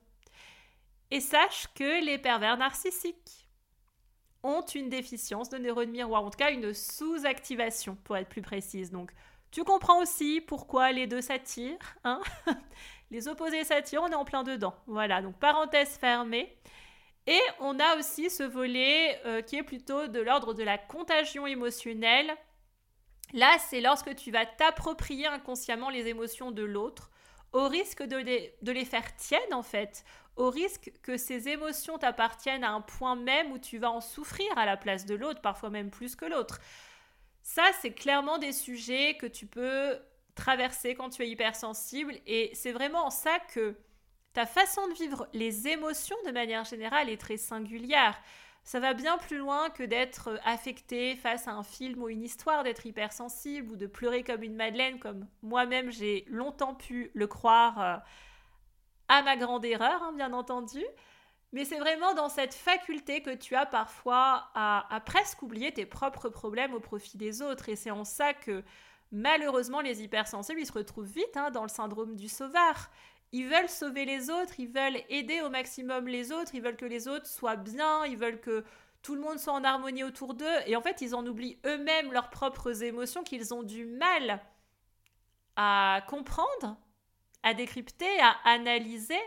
Et 1.11 1.21
sache 1.21 1.67
que 1.75 2.05
les 2.05 2.19
pervers 2.19 2.59
narcissiques 2.59 3.49
ont 4.43 4.63
une 4.63 4.91
déficience 4.91 5.49
de 5.49 5.57
neurones 5.59 5.91
miroirs, 5.91 6.25
en 6.25 6.31
tout 6.31 6.39
cas 6.39 6.53
une 6.53 6.75
sous-activation 6.75 7.97
pour 8.05 8.17
être 8.17 8.29
plus 8.29 8.43
précise. 8.43 8.91
Donc 8.91 9.11
tu 9.51 9.65
comprends 9.65 10.01
aussi 10.03 10.43
pourquoi 10.43 10.93
les 10.93 11.07
deux 11.07 11.23
s'attirent. 11.23 11.97
Hein 12.05 12.21
les 13.11 13.29
opposés 13.29 13.65
s'attirent, 13.65 14.03
on 14.03 14.09
est 14.09 14.15
en 14.15 14.25
plein 14.25 14.43
dedans. 14.43 14.75
Voilà, 14.87 15.23
donc 15.23 15.39
parenthèse 15.39 15.97
fermée. 15.99 16.57
Et 17.27 17.41
on 17.61 17.79
a 17.79 17.97
aussi 17.97 18.31
ce 18.31 18.43
volet 18.43 19.21
euh, 19.27 19.43
qui 19.43 19.57
est 19.57 19.63
plutôt 19.63 20.07
de 20.07 20.21
l'ordre 20.21 20.55
de 20.55 20.63
la 20.63 20.79
contagion 20.79 21.47
émotionnelle. 21.47 22.31
Là, 23.33 23.57
c'est 23.59 23.81
lorsque 23.81 24.15
tu 24.17 24.31
vas 24.31 24.47
t'approprier 24.47 25.27
inconsciemment 25.27 25.91
les 25.91 26.09
émotions 26.09 26.51
de 26.51 26.63
l'autre, 26.63 27.11
au 27.53 27.69
risque 27.69 28.03
de 28.03 28.17
les, 28.17 28.55
de 28.63 28.73
les 28.73 28.85
faire 28.85 29.15
tiennes 29.17 29.55
en 29.55 29.63
fait, 29.63 30.05
au 30.37 30.51
risque 30.51 30.93
que 31.03 31.17
ces 31.17 31.49
émotions 31.49 31.99
t'appartiennent 31.99 32.65
à 32.65 32.71
un 32.71 32.81
point 32.81 33.17
même 33.17 33.53
où 33.53 33.59
tu 33.59 33.79
vas 33.79 33.91
en 33.91 34.01
souffrir 34.01 34.47
à 34.57 34.67
la 34.67 34.77
place 34.77 35.05
de 35.05 35.15
l'autre, 35.15 35.41
parfois 35.41 35.71
même 35.71 35.91
plus 35.91 36.17
que 36.17 36.25
l'autre. 36.25 36.61
Ça, 37.43 37.65
c'est 37.81 37.93
clairement 37.93 38.39
des 38.39 38.53
sujets 38.53 39.17
que 39.17 39.27
tu 39.27 39.47
peux 39.47 39.99
traverser 40.41 40.95
quand 40.95 41.11
tu 41.11 41.23
es 41.23 41.29
hypersensible 41.29 42.15
et 42.27 42.51
c'est 42.55 42.73
vraiment 42.73 43.07
en 43.07 43.11
ça 43.11 43.39
que 43.53 43.77
ta 44.33 44.47
façon 44.47 44.87
de 44.89 44.95
vivre 44.95 45.29
les 45.33 45.69
émotions 45.69 46.17
de 46.27 46.33
manière 46.33 46.65
générale 46.65 47.11
est 47.11 47.21
très 47.21 47.37
singulière. 47.37 48.21
Ça 48.65 48.81
va 48.81 48.95
bien 48.95 49.19
plus 49.19 49.39
loin 49.39 49.71
que 49.71 49.83
d'être 49.83 50.39
affecté 50.45 51.17
face 51.17 51.49
à 51.49 51.53
un 51.53 51.63
film 51.63 52.03
ou 52.03 52.09
une 52.09 52.23
histoire, 52.23 52.63
d'être 52.63 52.87
hypersensible 52.87 53.73
ou 53.73 53.77
de 53.77 53.87
pleurer 53.87 54.23
comme 54.23 54.43
une 54.43 54.55
madeleine, 54.55 54.99
comme 54.99 55.27
moi-même 55.43 55.91
j'ai 55.91 56.25
longtemps 56.29 56.75
pu 56.75 57.11
le 57.15 57.27
croire 57.27 57.81
euh, 57.81 57.97
à 59.09 59.23
ma 59.23 59.37
grande 59.37 59.65
erreur, 59.65 60.03
hein, 60.03 60.13
bien 60.15 60.33
entendu. 60.33 60.85
Mais 61.53 61.65
c'est 61.65 61.79
vraiment 61.79 62.15
dans 62.15 62.29
cette 62.29 62.55
faculté 62.55 63.23
que 63.23 63.35
tu 63.35 63.57
as 63.57 63.67
parfois 63.67 64.51
à, 64.55 65.03
presque 65.05 65.43
oublier 65.43 65.73
tes 65.73 65.87
propres 65.87 66.29
problèmes 66.29 66.75
au 66.75 66.81
profit 66.81 67.17
des 67.17 67.43
autres. 67.43 67.69
Et 67.69 67.77
c'est 67.77 67.91
en 67.91 68.05
ça 68.05 68.35
que 68.35 68.63
malheureusement 69.13 69.81
les 69.81 70.03
hypersensibles, 70.03 70.61
ils 70.61 70.67
se 70.67 70.73
retrouvent 70.73 71.11
vite 71.11 71.37
hein, 71.37 71.51
dans 71.51 71.63
le 71.63 71.69
syndrome 71.69 72.17
du 72.17 72.29
sauveur. 72.29 72.91
Ils 73.33 73.47
veulent 73.47 73.69
sauver 73.69 74.05
les 74.05 74.29
autres, 74.31 74.59
ils 74.59 74.69
veulent 74.69 75.03
aider 75.09 75.41
au 75.41 75.51
maximum 75.51 76.09
les 76.09 76.33
autres, 76.33 76.55
ils 76.55 76.63
veulent 76.63 76.77
que 76.77 76.85
les 76.85 77.07
autres 77.07 77.27
soient 77.27 77.57
bien, 77.57 78.05
ils 78.07 78.17
veulent 78.17 78.41
que 78.41 78.65
tout 79.03 79.15
le 79.15 79.21
monde 79.21 79.39
soit 79.39 79.53
en 79.53 79.65
harmonie 79.65 80.05
autour 80.05 80.35
d'eux. 80.35 80.47
Et 80.67 80.77
en 80.77 80.83
fait, 80.83 81.01
ils 81.01 81.15
en 81.15 81.25
oublient 81.27 81.59
eux-mêmes 81.65 82.13
leurs 82.13 82.31
propres 82.31 82.83
émotions 82.83 83.23
qu'ils 83.23 83.55
ont 83.55 83.63
du 83.63 83.85
mal 83.85 84.41
à 85.57 86.03
comprendre 86.09 86.77
à 87.43 87.55
décrypter, 87.55 88.21
à 88.21 88.37
analyser, 88.45 89.21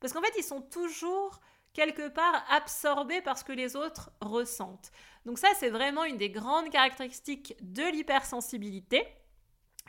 parce 0.00 0.12
qu'en 0.12 0.22
fait, 0.22 0.32
ils 0.38 0.44
sont 0.44 0.62
toujours 0.62 1.40
quelque 1.72 2.08
part 2.08 2.44
absorbés 2.50 3.22
par 3.22 3.38
ce 3.38 3.44
que 3.44 3.52
les 3.52 3.76
autres 3.76 4.10
ressentent. 4.20 4.90
Donc 5.24 5.38
ça, 5.38 5.48
c'est 5.58 5.70
vraiment 5.70 6.04
une 6.04 6.16
des 6.16 6.30
grandes 6.30 6.70
caractéristiques 6.70 7.54
de 7.60 7.84
l'hypersensibilité. 7.92 9.06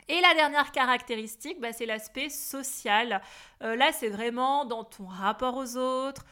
Et 0.08 0.20
la 0.20 0.34
dernière 0.34 0.72
caractéristique, 0.72 1.60
bah, 1.60 1.72
c'est 1.72 1.86
l'aspect 1.86 2.28
social. 2.28 3.22
Euh, 3.62 3.76
là, 3.76 3.92
c'est 3.92 4.08
vraiment 4.08 4.64
dans 4.64 4.84
ton 4.84 5.06
rapport 5.06 5.56
aux 5.56 5.76
autres, 5.76 6.24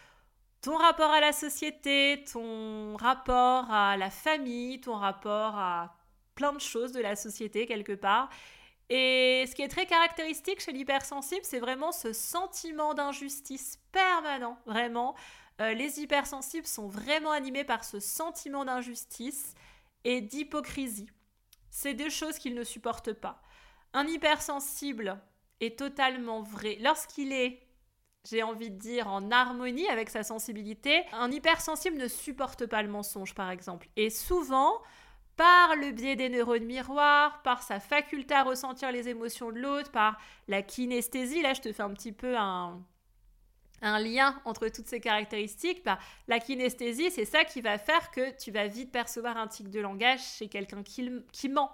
ton 0.60 0.76
rapport 0.76 1.10
à 1.10 1.20
la 1.20 1.32
société, 1.32 2.24
ton 2.30 2.96
rapport 2.96 3.70
à 3.70 3.96
la 3.96 4.10
famille, 4.10 4.80
ton 4.80 4.94
rapport 4.94 5.56
à 5.56 5.94
plein 6.34 6.52
de 6.52 6.60
choses 6.60 6.92
de 6.92 7.00
la 7.00 7.16
société 7.16 7.66
quelque 7.66 7.92
part. 7.92 8.28
Et 8.90 9.44
ce 9.48 9.54
qui 9.54 9.62
est 9.62 9.68
très 9.68 9.86
caractéristique 9.86 10.60
chez 10.60 10.72
l'hypersensible, 10.72 11.42
c'est 11.44 11.60
vraiment 11.60 11.92
ce 11.92 12.12
sentiment 12.12 12.92
d'injustice 12.92 13.78
permanent, 13.92 14.58
vraiment. 14.66 15.14
Euh, 15.60 15.74
les 15.74 16.00
hypersensibles 16.00 16.66
sont 16.66 16.88
vraiment 16.88 17.30
animés 17.30 17.64
par 17.64 17.84
ce 17.84 18.00
sentiment 18.00 18.64
d'injustice 18.64 19.54
et 20.04 20.20
d'hypocrisie. 20.20 21.08
C'est 21.70 21.94
deux 21.94 22.10
choses 22.10 22.38
qu'ils 22.38 22.54
ne 22.54 22.64
supportent 22.64 23.12
pas. 23.12 23.40
Un 23.92 24.06
hypersensible 24.06 25.20
est 25.60 25.78
totalement 25.78 26.42
vrai. 26.42 26.78
Lorsqu'il 26.80 27.32
est, 27.32 27.60
j'ai 28.28 28.42
envie 28.42 28.70
de 28.70 28.76
dire, 28.76 29.08
en 29.08 29.30
harmonie 29.30 29.88
avec 29.88 30.10
sa 30.10 30.22
sensibilité, 30.22 31.02
un 31.12 31.30
hypersensible 31.30 31.96
ne 31.96 32.08
supporte 32.08 32.66
pas 32.66 32.82
le 32.82 32.88
mensonge, 32.88 33.34
par 33.34 33.50
exemple. 33.50 33.88
Et 33.96 34.10
souvent, 34.10 34.80
par 35.40 35.74
le 35.74 35.92
biais 35.92 36.16
des 36.16 36.28
neurones 36.28 36.66
miroirs, 36.66 37.40
par 37.42 37.62
sa 37.62 37.80
faculté 37.80 38.34
à 38.34 38.42
ressentir 38.42 38.92
les 38.92 39.08
émotions 39.08 39.50
de 39.50 39.58
l'autre, 39.58 39.90
par 39.90 40.20
la 40.48 40.60
kinesthésie. 40.60 41.40
Là, 41.40 41.54
je 41.54 41.62
te 41.62 41.72
fais 41.72 41.82
un 41.82 41.94
petit 41.94 42.12
peu 42.12 42.36
un, 42.36 42.84
lien 43.80 44.38
entre 44.44 44.68
toutes 44.68 44.86
ces 44.86 45.00
caractéristiques. 45.00 45.82
Bah, 45.82 45.98
la 46.28 46.40
kinesthésie, 46.40 47.10
c'est 47.10 47.24
ça 47.24 47.46
qui 47.46 47.62
va 47.62 47.78
faire 47.78 48.10
que 48.10 48.36
tu 48.36 48.50
vas 48.50 48.66
vite 48.66 48.92
percevoir 48.92 49.38
un 49.38 49.46
tic 49.46 49.70
de 49.70 49.80
langage 49.80 50.20
chez 50.20 50.48
quelqu'un 50.48 50.82
qui, 50.82 51.48
ment. 51.48 51.72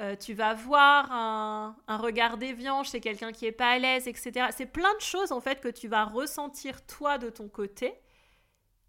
Euh, 0.00 0.16
tu 0.16 0.32
vas 0.32 0.54
voir 0.54 1.12
un, 1.12 1.76
un 1.86 1.96
regard 1.98 2.38
déviant 2.38 2.82
chez 2.84 3.00
quelqu'un 3.00 3.32
qui 3.32 3.44
est 3.44 3.52
pas 3.52 3.72
à 3.72 3.78
l'aise, 3.78 4.08
etc. 4.08 4.46
C'est 4.50 4.66
plein 4.66 4.94
de 4.94 5.00
choses 5.00 5.30
en 5.30 5.40
fait 5.40 5.60
que 5.60 5.68
tu 5.68 5.88
vas 5.88 6.04
ressentir 6.04 6.84
toi 6.86 7.18
de 7.18 7.28
ton 7.28 7.48
côté 7.48 7.94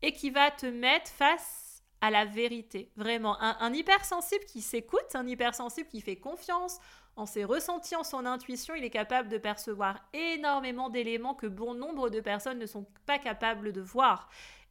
et 0.02 0.14
qui 0.14 0.30
va 0.30 0.52
te 0.52 0.66
mettre 0.66 1.12
face 1.12 1.84
à 2.02 2.10
la 2.10 2.26
vérité. 2.26 2.92
Vraiment, 2.96 3.40
un, 3.40 3.74
hypersensible 3.74 4.46
qui 4.46 4.62
s'écoute, 4.62 5.14
un 5.14 5.28
hypersensible 5.28 5.88
qui 5.88 6.02
fait 6.02 6.16
confiance 6.16 6.80
en 7.16 7.28
ses 7.28 7.44
ressentis, 7.44 7.96
en 7.96 8.04
son 8.04 8.26
intuition, 8.26 8.74
il 8.74 8.84
est 8.84 8.90
capable 8.90 9.30
de 9.30 9.38
percevoir 9.38 10.00
énormément 10.14 10.90
d'éléments 10.90 11.36
que 11.36 11.46
bon 11.46 11.76
nombre 11.76 12.10
de 12.10 12.20
personnes 12.20 12.58
ne 12.58 12.66
sont 12.66 12.88
pas 13.06 13.20
capables 13.20 13.72
de 13.72 13.82
voir. 13.82 14.30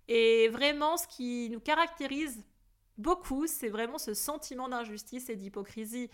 Et 0.09 0.49
vraiment, 0.49 0.97
ce 0.97 1.07
qui 1.07 1.49
nous 1.51 1.61
caractérise 1.61 2.45
beaucoup, 3.01 3.47
c'est 3.47 3.69
vraiment 3.69 3.99
ce 3.99 4.15
sentiment 4.15 4.69
d'injustice 4.69 5.29
et 5.31 5.37
d'hypocrisie. 5.37 6.11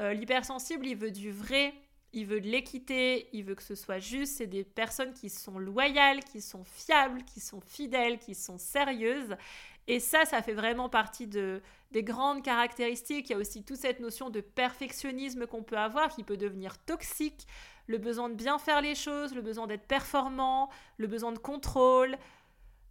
Euh, 0.00 0.12
l'hypersensible, 0.12 0.86
il 0.86 0.96
veut 0.96 1.10
du 1.10 1.30
vrai, 1.30 1.72
il 2.12 2.26
veut 2.26 2.40
de 2.40 2.46
l'équité, 2.46 3.28
il 3.32 3.44
veut 3.44 3.54
que 3.54 3.62
ce 3.62 3.74
soit 3.74 3.98
juste. 3.98 4.36
C'est 4.36 4.46
des 4.46 4.64
personnes 4.64 5.12
qui 5.12 5.30
sont 5.30 5.58
loyales, 5.58 6.22
qui 6.24 6.40
sont 6.40 6.64
fiables, 6.64 7.24
qui 7.24 7.40
sont 7.40 7.60
fidèles, 7.60 8.18
qui 8.18 8.34
sont 8.34 8.58
sérieuses. 8.58 9.36
Et 9.86 10.00
ça, 10.00 10.24
ça 10.24 10.40
fait 10.42 10.54
vraiment 10.54 10.88
partie 10.88 11.26
de, 11.26 11.60
des 11.90 12.02
grandes 12.02 12.42
caractéristiques. 12.42 13.28
Il 13.28 13.32
y 13.32 13.36
a 13.36 13.38
aussi 13.38 13.62
toute 13.62 13.76
cette 13.76 14.00
notion 14.00 14.30
de 14.30 14.40
perfectionnisme 14.40 15.46
qu'on 15.46 15.62
peut 15.62 15.76
avoir 15.76 16.08
qui 16.08 16.24
peut 16.24 16.36
devenir 16.36 16.78
toxique. 16.78 17.46
Le 17.86 17.98
besoin 17.98 18.30
de 18.30 18.34
bien 18.34 18.58
faire 18.58 18.80
les 18.80 18.94
choses, 18.94 19.34
le 19.34 19.42
besoin 19.42 19.66
d'être 19.66 19.86
performant, 19.86 20.70
le 20.96 21.06
besoin 21.06 21.32
de 21.32 21.38
contrôle. 21.38 22.16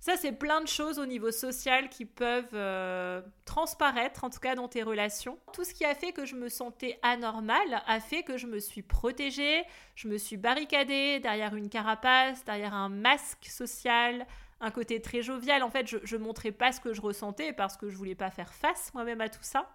Ça, 0.04 0.18
c'est 0.18 0.34
plein 0.34 0.60
de 0.60 0.68
choses 0.68 1.00
au 1.00 1.06
niveau 1.06 1.32
social 1.32 1.88
qui 1.88 2.04
peuvent 2.04 2.44
euh, 2.56 3.22
transparaître, 3.46 4.26
en 4.26 4.30
tout 4.30 4.42
cas 4.42 4.54
dans 4.54 4.68
tes 4.68 4.84
relations. 4.84 5.40
Tout 5.54 5.64
ce 5.64 5.74
qui 5.74 5.86
a 5.86 5.96
fait 5.96 6.12
que 6.12 6.26
je 6.26 6.36
me 6.36 6.50
sentais 6.50 7.00
anormale 7.04 7.82
a 7.88 8.02
fait 8.02 8.24
que 8.24 8.36
je 8.38 8.46
me 8.46 8.60
suis 8.60 8.82
protégée, 8.82 9.64
je 9.96 10.10
me 10.10 10.18
suis 10.18 10.36
barricadée 10.36 11.22
derrière 11.22 11.56
une 11.56 11.70
carapace, 11.70 12.44
derrière 12.44 12.74
un 12.74 12.90
masque 12.90 13.46
social, 13.46 14.28
un 14.60 14.72
côté 14.72 15.02
très 15.02 15.22
jovial. 15.22 15.64
En 15.64 15.70
fait, 15.70 15.88
je, 15.88 16.18
ne 16.18 16.22
montrais 16.22 16.52
pas 16.52 16.74
ce 16.74 16.82
que 16.82 16.92
je 16.92 17.00
ressentais 17.00 17.54
parce 17.54 17.78
que 17.78 17.90
je 17.90 17.96
voulais 17.96 18.14
pas 18.14 18.30
faire 18.30 18.54
face 18.54 18.94
moi-même 18.94 19.22
à 19.22 19.30
tout 19.30 19.40
ça. 19.44 19.70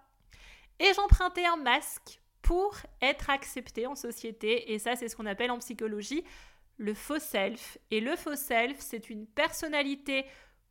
Et 0.79 0.93
j'empruntais 0.93 1.47
un 1.47 1.57
masque 1.57 2.21
pour 2.43 2.75
être 3.01 3.31
acceptée 3.31 3.87
en 3.87 3.95
société. 3.95 4.73
Et 4.73 4.77
ça, 4.77 4.95
c'est 4.95 5.09
ce 5.09 5.15
qu'on 5.15 5.25
appelle 5.25 5.49
en 5.49 5.57
psychologie 5.57 6.23
le 6.79 6.93
faux 6.95 7.19
self. 7.19 7.77
Et 7.91 7.99
le 7.99 8.15
faux 8.15 8.35
self, 8.35 8.77
c'est 8.79 9.09
une 9.09 9.27
personnalité 9.27 10.25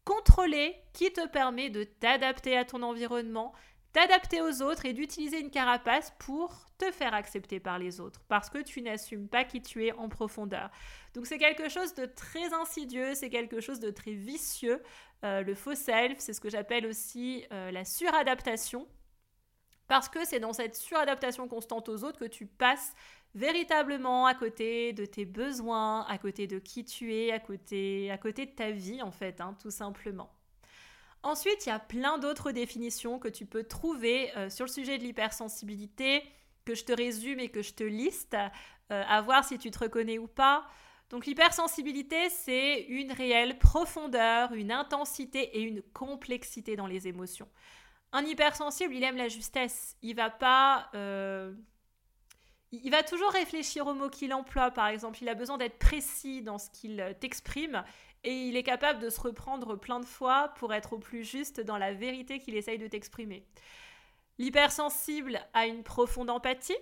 contrôlée 0.05 0.75
qui 0.95 1.13
te 1.13 1.29
permet 1.29 1.71
de 1.71 1.85
t'adapter 1.85 2.57
à 2.57 2.65
ton 2.65 2.83
environnement, 2.83 3.53
t'adapter 3.93 4.41
aux 4.41 4.63
autres 4.63 4.87
et 4.87 4.95
d'utiliser 4.95 5.39
une 5.39 5.51
carapace 5.51 6.13
pour 6.19 6.67
te 6.79 6.91
faire 6.91 7.13
accepter 7.13 7.61
par 7.61 7.79
les 7.79 8.01
autres 8.01 8.23
parce 8.29 8.49
que 8.49 8.63
tu 8.63 8.81
n'assumes 8.81 9.29
pas 9.29 9.45
qui 9.45 9.61
tu 9.61 9.87
es 9.87 9.93
en 9.93 10.09
profondeur. 10.09 10.71
Donc 11.15 11.27
c'est 11.27 11.39
quelque 11.39 11.69
chose 11.69 11.95
de 11.95 12.07
très 12.07 12.55
insidieux, 12.55 13.15
c'est 13.15 13.31
quelque 13.31 13.61
chose 13.61 13.81
de 13.81 13.91
très 13.91 14.13
vicieux. 14.13 14.83
Euh, 15.25 15.43
le 15.43 15.55
faux 15.55 15.75
self, 15.75 16.19
c'est 16.19 16.33
ce 16.33 16.41
que 16.41 16.49
j'appelle 16.49 16.87
aussi 16.87 17.45
euh, 17.53 17.71
la 17.71 17.85
suradaptation 17.85 18.89
parce 19.89 20.09
que 20.09 20.25
c'est 20.25 20.41
dans 20.41 20.53
cette 20.53 20.77
suradaptation 20.77 21.49
constante 21.49 21.89
aux 21.89 22.05
autres 22.05 22.19
que 22.19 22.27
tu 22.27 22.47
passes 22.47 22.95
véritablement 23.35 24.27
à 24.27 24.35
côté 24.35 24.93
de 24.93 25.05
tes 25.05 25.25
besoins, 25.25 26.05
à 26.07 26.19
côté 26.19 26.47
de 26.47 26.59
qui 26.59 26.85
tu 26.85 27.15
es, 27.15 27.33
à 27.33 27.39
côté, 27.39 28.11
à 28.11 28.19
côté 28.19 28.47
de 28.47 28.53
ta 28.53 28.71
vie 28.71 29.03
en 29.03 29.11
fait, 29.11 29.41
hein, 29.41 29.57
tout 29.61 29.71
simplement. 29.71 30.31
Ensuite, 31.23 31.67
il 31.67 31.71
y 31.71 31.73
a 31.73 31.81
plein 31.81 32.19
d'autres 32.19 32.53
définitions 32.53 33.19
que 33.19 33.29
tu 33.29 33.45
peux 33.45 33.65
trouver 33.65 34.31
euh, 34.37 34.51
sur 34.51 34.67
le 34.67 34.71
sujet 34.71 34.99
de 34.99 35.03
l'hypersensibilité, 35.03 36.23
que 36.65 36.75
je 36.75 36.85
te 36.85 36.93
résume 36.93 37.41
et 37.41 37.49
que 37.49 37.61
je 37.61 37.73
te 37.73 37.83
liste, 37.83 38.35
euh, 38.35 39.03
à 39.07 39.21
voir 39.21 39.45
si 39.45 39.59
tu 39.59 39.71
te 39.71 39.79
reconnais 39.81 40.19
ou 40.19 40.29
pas. 40.29 40.65
Donc 41.11 41.27
l'hypersensibilité, 41.27 42.29
c'est 42.31 42.83
une 42.83 43.11
réelle 43.13 43.59
profondeur, 43.59 44.53
une 44.53 44.71
intensité 44.71 45.59
et 45.59 45.63
une 45.63 45.83
complexité 45.83 46.77
dans 46.77 46.87
les 46.87 47.09
émotions. 47.09 47.49
Un 48.13 48.25
hypersensible, 48.25 48.95
il 48.95 49.05
aime 49.05 49.17
la 49.17 49.29
justesse. 49.29 49.97
Il 50.03 50.15
va 50.17 50.31
pas... 50.31 50.89
Euh, 50.95 51.53
il 52.71 52.91
va 52.91 53.03
toujours 53.03 53.31
réfléchir 53.31 53.87
aux 53.87 53.95
mots 53.95 54.11
qu'il 54.11 54.35
emploie, 54.35 54.71
par 54.71 54.89
exemple. 54.89 55.19
Il 55.23 55.29
a 55.29 55.35
besoin 55.35 55.57
d'être 55.57 55.79
précis 55.79 56.43
dans 56.43 56.59
ce 56.59 56.69
qu'il 56.71 57.17
t'exprime 57.19 57.83
et 58.25 58.49
il 58.49 58.57
est 58.57 58.63
capable 58.63 58.99
de 58.99 59.11
se 59.11 59.21
reprendre 59.21 59.77
plein 59.77 60.01
de 60.01 60.05
fois 60.05 60.49
pour 60.57 60.75
être 60.75 60.95
au 60.95 60.99
plus 60.99 61.25
juste 61.25 61.61
dans 61.61 61.79
la 61.79 61.95
vérité 61.95 62.39
qu'il 62.39 62.57
essaye 62.57 62.79
de 62.79 62.87
t'exprimer. 62.87 63.47
L'hypersensible 64.39 65.41
a 65.55 65.67
une 65.67 65.83
profonde 65.83 66.31
empathie. 66.31 66.77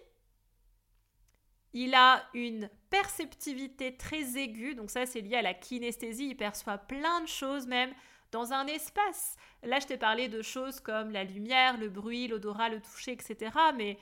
Il 1.73 1.95
a 1.95 2.25
une 2.35 2.71
perceptivité 2.91 3.97
très 3.97 4.39
aiguë, 4.39 4.75
donc 4.75 4.91
ça 4.91 5.05
c'est 5.05 5.21
lié 5.21 5.37
à 5.37 5.43
la 5.43 5.53
kinesthésie, 5.53 6.29
il 6.31 6.37
perçoit 6.37 6.79
plein 6.79 7.21
de 7.21 7.29
choses 7.29 7.67
même 7.67 7.93
dans 8.37 8.53
un 8.53 8.67
espace. 8.67 9.37
Là 9.63 9.79
je 9.81 9.87
t'ai 9.87 9.97
parlé 9.97 10.29
de 10.29 10.43
choses 10.43 10.79
comme 10.81 11.11
la 11.11 11.25
lumière, 11.25 11.79
le 11.79 11.89
bruit, 11.89 12.29
l'odorat, 12.29 12.69
le 12.69 12.81
toucher, 12.81 13.13
etc. 13.13 13.51
Mais 13.75 13.99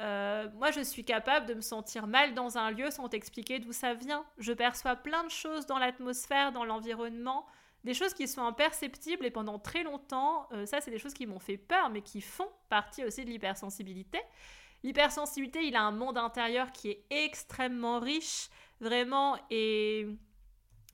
euh, 0.00 0.48
moi, 0.56 0.70
je 0.70 0.80
suis 0.80 1.04
capable 1.04 1.46
de 1.46 1.54
me 1.54 1.60
sentir 1.60 2.06
mal 2.06 2.34
dans 2.34 2.58
un 2.58 2.70
lieu 2.70 2.90
sans 2.90 3.08
t'expliquer 3.08 3.58
d'où 3.60 3.72
ça 3.72 3.94
vient. 3.94 4.24
Je 4.38 4.52
perçois 4.52 4.96
plein 4.96 5.24
de 5.24 5.30
choses 5.30 5.66
dans 5.66 5.78
l'atmosphère, 5.78 6.52
dans 6.52 6.64
l'environnement, 6.64 7.46
des 7.84 7.94
choses 7.94 8.12
qui 8.12 8.26
sont 8.28 8.42
imperceptibles 8.42 9.24
et 9.24 9.30
pendant 9.30 9.58
très 9.58 9.84
longtemps, 9.84 10.48
euh, 10.52 10.66
ça, 10.66 10.80
c'est 10.80 10.90
des 10.90 10.98
choses 10.98 11.14
qui 11.14 11.26
m'ont 11.26 11.38
fait 11.38 11.56
peur, 11.56 11.88
mais 11.88 12.02
qui 12.02 12.20
font 12.20 12.50
partie 12.68 13.04
aussi 13.04 13.24
de 13.24 13.30
l'hypersensibilité. 13.30 14.20
L'hypersensibilité, 14.82 15.64
il 15.64 15.76
a 15.76 15.82
un 15.82 15.92
monde 15.92 16.18
intérieur 16.18 16.72
qui 16.72 16.90
est 16.90 17.04
extrêmement 17.10 18.00
riche, 18.00 18.50
vraiment, 18.80 19.38
et 19.50 20.06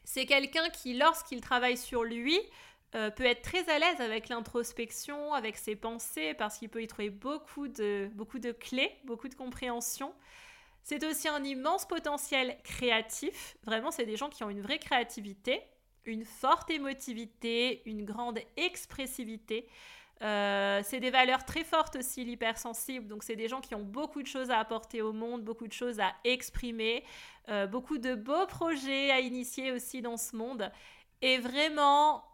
c'est 0.04 0.26
quelqu'un 0.26 0.68
qui, 0.68 0.94
lorsqu'il 0.94 1.40
travaille 1.40 1.76
sur 1.76 2.04
lui, 2.04 2.38
euh, 2.94 3.10
peut 3.10 3.24
être 3.24 3.42
très 3.42 3.68
à 3.70 3.78
l'aise 3.78 4.00
avec 4.00 4.28
l'introspection, 4.28 5.32
avec 5.32 5.56
ses 5.56 5.76
pensées, 5.76 6.34
parce 6.34 6.58
qu'il 6.58 6.68
peut 6.68 6.82
y 6.82 6.86
trouver 6.86 7.10
beaucoup 7.10 7.68
de, 7.68 8.10
beaucoup 8.14 8.38
de 8.38 8.52
clés, 8.52 8.94
beaucoup 9.04 9.28
de 9.28 9.34
compréhension. 9.34 10.14
C'est 10.82 11.04
aussi 11.04 11.28
un 11.28 11.42
immense 11.44 11.86
potentiel 11.86 12.58
créatif. 12.64 13.56
Vraiment, 13.64 13.90
c'est 13.90 14.04
des 14.04 14.16
gens 14.16 14.28
qui 14.28 14.44
ont 14.44 14.50
une 14.50 14.60
vraie 14.60 14.78
créativité, 14.78 15.62
une 16.04 16.24
forte 16.24 16.70
émotivité, 16.70 17.82
une 17.86 18.04
grande 18.04 18.40
expressivité. 18.56 19.68
Euh, 20.22 20.80
c'est 20.84 21.00
des 21.00 21.10
valeurs 21.10 21.44
très 21.44 21.64
fortes 21.64 21.96
aussi, 21.96 22.24
l'hypersensible. 22.24 23.08
Donc, 23.08 23.24
c'est 23.24 23.36
des 23.36 23.48
gens 23.48 23.60
qui 23.60 23.74
ont 23.74 23.82
beaucoup 23.82 24.22
de 24.22 24.26
choses 24.26 24.50
à 24.50 24.58
apporter 24.58 25.02
au 25.02 25.12
monde, 25.12 25.42
beaucoup 25.42 25.66
de 25.66 25.72
choses 25.72 25.98
à 25.98 26.12
exprimer, 26.24 27.04
euh, 27.48 27.66
beaucoup 27.66 27.98
de 27.98 28.14
beaux 28.14 28.46
projets 28.46 29.10
à 29.10 29.20
initier 29.20 29.72
aussi 29.72 30.00
dans 30.00 30.16
ce 30.16 30.36
monde. 30.36 30.70
Et 31.22 31.38
vraiment, 31.38 32.24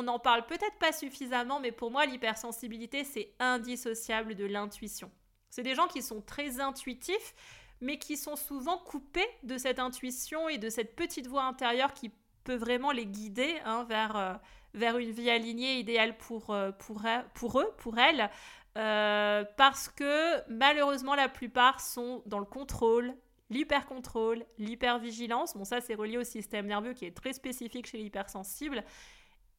on 0.00 0.04
n'en 0.04 0.18
parle 0.18 0.46
peut-être 0.46 0.78
pas 0.78 0.92
suffisamment, 0.92 1.60
mais 1.60 1.72
pour 1.72 1.90
moi, 1.90 2.06
l'hypersensibilité, 2.06 3.04
c'est 3.04 3.34
indissociable 3.38 4.34
de 4.34 4.46
l'intuition. 4.46 5.10
C'est 5.50 5.62
des 5.62 5.74
gens 5.74 5.88
qui 5.88 6.00
sont 6.00 6.22
très 6.22 6.58
intuitifs, 6.58 7.34
mais 7.82 7.98
qui 7.98 8.16
sont 8.16 8.36
souvent 8.36 8.78
coupés 8.78 9.28
de 9.42 9.58
cette 9.58 9.78
intuition 9.78 10.48
et 10.48 10.56
de 10.56 10.70
cette 10.70 10.96
petite 10.96 11.26
voix 11.26 11.42
intérieure 11.42 11.92
qui 11.92 12.10
peut 12.44 12.54
vraiment 12.54 12.92
les 12.92 13.04
guider 13.04 13.58
hein, 13.66 13.84
vers, 13.90 14.16
euh, 14.16 14.32
vers 14.72 14.96
une 14.96 15.10
vie 15.10 15.28
alignée, 15.28 15.78
idéale 15.78 16.16
pour, 16.16 16.48
euh, 16.48 16.72
pour, 16.72 17.02
pour, 17.34 17.60
eux, 17.60 17.70
pour 17.76 17.98
elles, 17.98 18.30
euh, 18.78 19.44
parce 19.58 19.90
que 19.90 20.40
malheureusement, 20.48 21.14
la 21.14 21.28
plupart 21.28 21.82
sont 21.82 22.22
dans 22.24 22.38
le 22.38 22.46
contrôle, 22.46 23.14
l'hyper-contrôle, 23.50 24.46
l'hyper-vigilance. 24.56 25.56
Bon, 25.58 25.64
ça, 25.64 25.82
c'est 25.82 25.94
relié 25.94 26.16
au 26.16 26.24
système 26.24 26.66
nerveux 26.66 26.94
qui 26.94 27.04
est 27.04 27.14
très 27.14 27.34
spécifique 27.34 27.86
chez 27.86 27.98
l'hypersensible. 27.98 28.82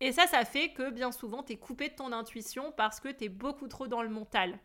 Et 0.02 0.12
ça, 0.12 0.26
ça 0.26 0.44
fait 0.46 0.70
que 0.70 0.90
bien 0.90 1.12
souvent, 1.12 1.44
tu 1.44 1.54
es 1.54 1.58
coupé 1.58 1.90
de 1.90 1.94
ton 1.94 2.12
intuition 2.12 2.74
parce 2.76 3.00
que 3.00 3.10
tu 3.10 3.26
es 3.26 3.30
beaucoup 3.30 3.68
trop 3.68 3.88
dans 3.88 4.02
le 4.02 4.10
mental. 4.10 4.58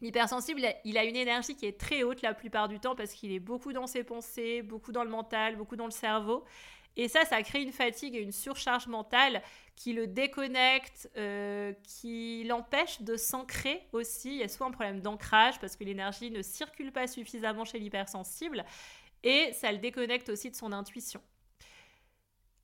L'hypersensible, 0.00 0.60
il 0.84 0.98
a 0.98 1.04
une 1.04 1.14
énergie 1.14 1.54
qui 1.54 1.64
est 1.64 1.78
très 1.78 2.02
haute 2.02 2.22
la 2.22 2.34
plupart 2.34 2.68
du 2.68 2.80
temps 2.80 2.96
parce 2.96 3.12
qu'il 3.12 3.32
est 3.32 3.38
beaucoup 3.38 3.72
dans 3.72 3.86
ses 3.86 4.02
pensées, 4.02 4.62
beaucoup 4.62 4.90
dans 4.90 5.04
le 5.04 5.10
mental, 5.10 5.56
beaucoup 5.56 5.76
dans 5.76 5.84
le 5.84 5.92
cerveau. 5.92 6.44
Et 6.96 7.06
ça, 7.06 7.24
ça 7.24 7.40
crée 7.44 7.62
une 7.62 7.72
fatigue 7.72 8.16
et 8.16 8.20
une 8.20 8.32
surcharge 8.32 8.88
mentale 8.88 9.42
qui 9.76 9.92
le 9.92 10.08
déconnecte, 10.08 11.08
euh, 11.16 11.72
qui 11.84 12.42
l'empêche 12.42 13.02
de 13.02 13.16
s'ancrer 13.16 13.86
aussi. 13.92 14.30
Il 14.30 14.38
y 14.38 14.42
a 14.42 14.48
souvent 14.48 14.66
un 14.66 14.72
problème 14.72 15.00
d'ancrage 15.00 15.60
parce 15.60 15.76
que 15.76 15.84
l'énergie 15.84 16.32
ne 16.32 16.42
circule 16.42 16.90
pas 16.90 17.06
suffisamment 17.06 17.64
chez 17.64 17.78
l'hypersensible 17.78 18.64
et 19.22 19.52
ça 19.52 19.70
le 19.70 19.78
déconnecte 19.78 20.28
aussi 20.30 20.50
de 20.50 20.56
son 20.56 20.72
intuition. 20.72 21.20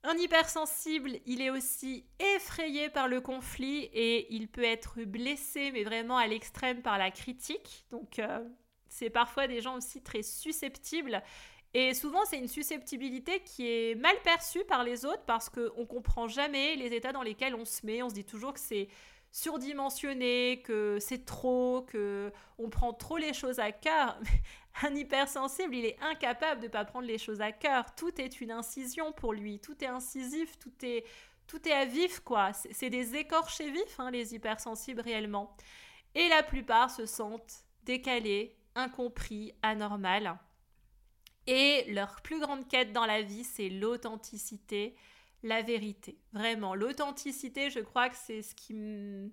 Un 0.07 0.17
hypersensible, 0.19 1.13
il 1.25 1.41
est 1.41 1.49
aussi 1.49 2.05
effrayé 2.19 2.89
par 2.89 3.07
le 3.07 3.21
conflit 3.21 3.89
et 3.91 4.31
il 4.35 4.47
peut 4.47 4.63
être 4.63 5.01
blessé, 5.03 5.71
mais 5.71 5.83
vraiment 5.83 6.15
à 6.15 6.27
l'extrême 6.27 6.83
par 6.83 6.99
la 6.99 7.09
critique. 7.09 7.87
Donc, 7.89 8.19
euh, 8.19 8.43
c'est 8.87 9.09
parfois 9.09 9.47
des 9.47 9.61
gens 9.61 9.75
aussi 9.75 10.03
très 10.03 10.21
susceptibles. 10.21 11.23
Et 11.73 11.95
souvent, 11.95 12.23
c'est 12.25 12.37
une 12.37 12.47
susceptibilité 12.47 13.39
qui 13.39 13.67
est 13.67 13.95
mal 13.95 14.15
perçue 14.23 14.63
par 14.65 14.83
les 14.83 15.05
autres 15.05 15.23
parce 15.25 15.49
qu'on 15.49 15.81
ne 15.81 15.85
comprend 15.85 16.27
jamais 16.27 16.75
les 16.75 16.93
états 16.93 17.11
dans 17.11 17.23
lesquels 17.23 17.55
on 17.55 17.65
se 17.65 17.83
met. 17.83 18.03
On 18.03 18.09
se 18.09 18.13
dit 18.13 18.25
toujours 18.25 18.53
que 18.53 18.59
c'est 18.59 18.87
surdimensionné, 19.35 20.61
que 20.63 20.97
c'est 21.01 21.25
trop, 21.25 21.81
que 21.81 22.31
on 22.57 22.69
prend 22.69 22.93
trop 22.93 23.17
les 23.17 23.33
choses 23.33 23.59
à 23.59 23.73
cœur. 23.73 24.17
Un 24.81 24.95
hypersensible, 24.95 25.75
il 25.75 25.85
est 25.85 25.97
incapable 26.01 26.61
de 26.61 26.67
ne 26.67 26.71
pas 26.71 26.85
prendre 26.85 27.05
les 27.05 27.17
choses 27.17 27.41
à 27.41 27.51
cœur. 27.51 27.93
Tout 27.95 28.21
est 28.21 28.39
une 28.39 28.51
incision 28.51 29.11
pour 29.11 29.33
lui, 29.33 29.59
tout 29.59 29.75
est 29.83 29.87
incisif, 29.87 30.57
tout 30.57 30.73
est 30.83 31.03
tout 31.47 31.67
est 31.67 31.73
à 31.73 31.83
vif 31.83 32.21
quoi. 32.21 32.53
C'est 32.53 32.89
des 32.89 33.17
écorchés 33.17 33.69
vifs 33.71 33.99
hein, 33.99 34.09
les 34.09 34.33
hypersensibles 34.33 35.01
réellement. 35.01 35.53
Et 36.15 36.29
la 36.29 36.41
plupart 36.41 36.89
se 36.89 37.05
sentent 37.05 37.65
décalés, 37.83 38.55
incompris, 38.73 39.53
anormales. 39.61 40.39
Et 41.45 41.91
leur 41.91 42.21
plus 42.21 42.39
grande 42.39 42.69
quête 42.69 42.93
dans 42.93 43.05
la 43.05 43.21
vie, 43.21 43.43
c'est 43.43 43.69
l'authenticité, 43.69 44.95
la 45.45 45.61
vérité. 45.61 46.17
Vraiment, 46.33 46.73
l'authenticité, 46.73 47.69
je 47.69 47.79
crois 47.79 48.09
que 48.09 48.15
c'est 48.15 48.41
ce 48.41 48.55
qui 48.55 49.31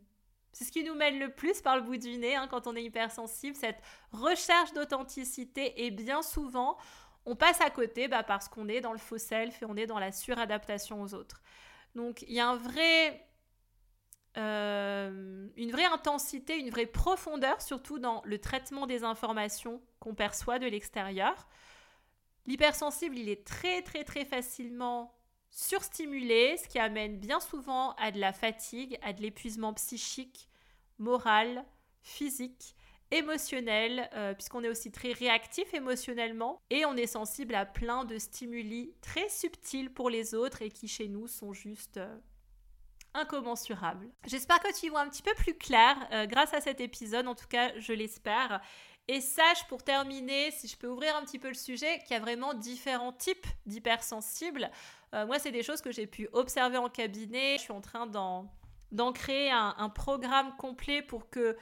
c'est 0.53 0.65
ce 0.65 0.73
qui 0.73 0.85
nous 0.85 0.95
mène 0.95 1.19
le 1.19 1.31
plus 1.31 1.63
par 1.63 1.77
le 1.77 1.83
bout 1.83 1.97
du 1.97 2.19
nez 2.19 2.37
hein, 2.37 2.47
quand 2.47 2.67
on 2.67 2.77
est 2.77 2.85
hypersensible, 2.85 3.57
cette 3.57 3.81
recherche 4.13 4.75
d'authenticité 4.75 5.87
et 5.87 5.91
bien 5.91 6.21
souvent 6.21 6.77
on 7.25 7.35
passe 7.37 7.63
à 7.63 7.71
côté 7.71 8.07
bah, 8.07 8.23
parce 8.23 8.49
qu'on 8.49 8.69
est 8.69 8.83
dans 8.83 8.93
le 8.93 8.99
faux 8.99 9.17
self 9.17 9.63
et 9.63 9.65
on 9.65 9.77
est 9.77 9.87
dans 9.87 9.99
la 9.99 10.13
suradaptation 10.13 11.01
aux 11.01 11.15
autres. 11.15 11.41
Donc 11.95 12.23
il 12.29 12.35
y 12.35 12.41
a 12.41 12.49
un 12.49 12.57
vrai, 12.57 13.27
euh, 14.37 15.49
une 15.57 15.71
vraie 15.71 15.87
intensité, 15.87 16.59
une 16.59 16.69
vraie 16.69 16.85
profondeur 16.85 17.63
surtout 17.63 17.99
dans 17.99 18.21
le 18.27 18.39
traitement 18.39 18.87
des 18.87 19.05
informations 19.05 19.81
qu'on 20.01 20.15
perçoit 20.15 20.59
de 20.59 20.67
l'extérieur. 20.67 21.49
L'hypersensible, 22.47 23.17
il 23.17 23.31
est 23.31 23.47
très 23.47 23.81
très 23.81 24.05
très 24.05 24.27
facilement 24.27 25.15
surstimulé, 25.53 26.57
ce 26.57 26.67
qui 26.67 26.79
amène 26.79 27.19
bien 27.19 27.39
souvent 27.39 27.93
à 27.93 28.11
de 28.11 28.19
la 28.19 28.33
fatigue, 28.33 28.99
à 29.03 29.13
de 29.13 29.21
l'épuisement 29.21 29.75
psychique, 29.75 30.49
moral, 30.99 31.65
physique, 32.03 32.75
émotionnel, 33.11 34.09
euh, 34.15 34.33
puisqu'on 34.33 34.65
est 34.65 34.69
aussi 34.71 34.91
très 34.91 35.13
réactif 35.13 35.75
émotionnellement 35.75 36.61
et 36.71 36.87
on 36.87 36.97
est 36.97 37.07
sensible 37.07 37.55
à 37.55 37.67
plein 37.67 38.07
de 38.07 38.17
stimuli 38.17 38.95
très 39.03 39.29
subtils 39.29 39.93
pour 39.93 40.09
les 40.09 40.35
autres 40.35 40.63
et 40.63 40.71
qui 40.71 40.89
chez 40.89 41.09
nous 41.09 41.29
sont 41.29 41.53
juste 41.53 41.99
euh, 41.99 42.19
incommensurables. 43.13 44.09
J'espère 44.27 44.61
que 44.61 44.73
tu 44.75 44.87
y 44.87 44.89
vois 44.89 45.03
un 45.03 45.09
petit 45.11 45.23
peu 45.23 45.35
plus 45.35 45.55
clair 45.55 45.97
euh, 46.13 46.25
grâce 46.25 46.55
à 46.55 46.63
cet 46.63 46.81
épisode, 46.81 47.29
en 47.29 47.35
tout 47.35 47.49
cas 47.49 47.79
je 47.79 47.93
l'espère. 47.93 48.63
Et 49.09 49.21
sache 49.21 49.67
pour 49.69 49.83
terminer, 49.83 50.51
si 50.53 50.69
je 50.69 50.77
peux 50.77 50.87
ouvrir 50.87 51.17
un 51.17 51.25
petit 51.25 51.39
peu 51.39 51.49
le 51.49 51.55
sujet, 51.55 51.99
qu'il 52.01 52.13
y 52.13 52.15
a 52.15 52.21
vraiment 52.21 52.55
différents 52.55 53.13
types 53.13 53.47
d'hypersensibles. 53.67 54.71
Euh, 55.15 55.27
moi, 55.27 55.39
c'est 55.39 55.51
des 55.51 55.63
choses 55.63 55.83
que 55.83 55.91
j'ai 55.91 56.07
pu 56.07 56.29
observer 56.33 56.79
en 56.79 56.89
cabinet. 56.89 57.57
Je 57.59 57.63
suis 57.63 57.73
en 57.73 57.81
train 57.81 58.07
d'en 58.07 59.13
créer 59.13 59.51
un, 59.51 59.89
programme 59.89 60.55
complet 60.57 61.03
pour 61.03 61.29
que 61.31 61.57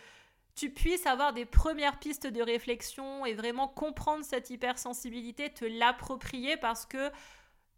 tu 0.55 0.71
puisses 0.71 1.07
avoir 1.07 1.33
des 1.33 1.47
premières 1.47 1.99
pistes 1.99 2.27
de 2.27 2.43
réflexion 2.43 3.25
et 3.25 3.33
vraiment 3.33 3.69
comprendre 3.69 4.25
cette 4.25 4.51
hypersensibilité, 4.51 5.51
te 5.51 5.65
l'approprier 5.65 6.59
parce 6.59 6.85
que 6.85 7.11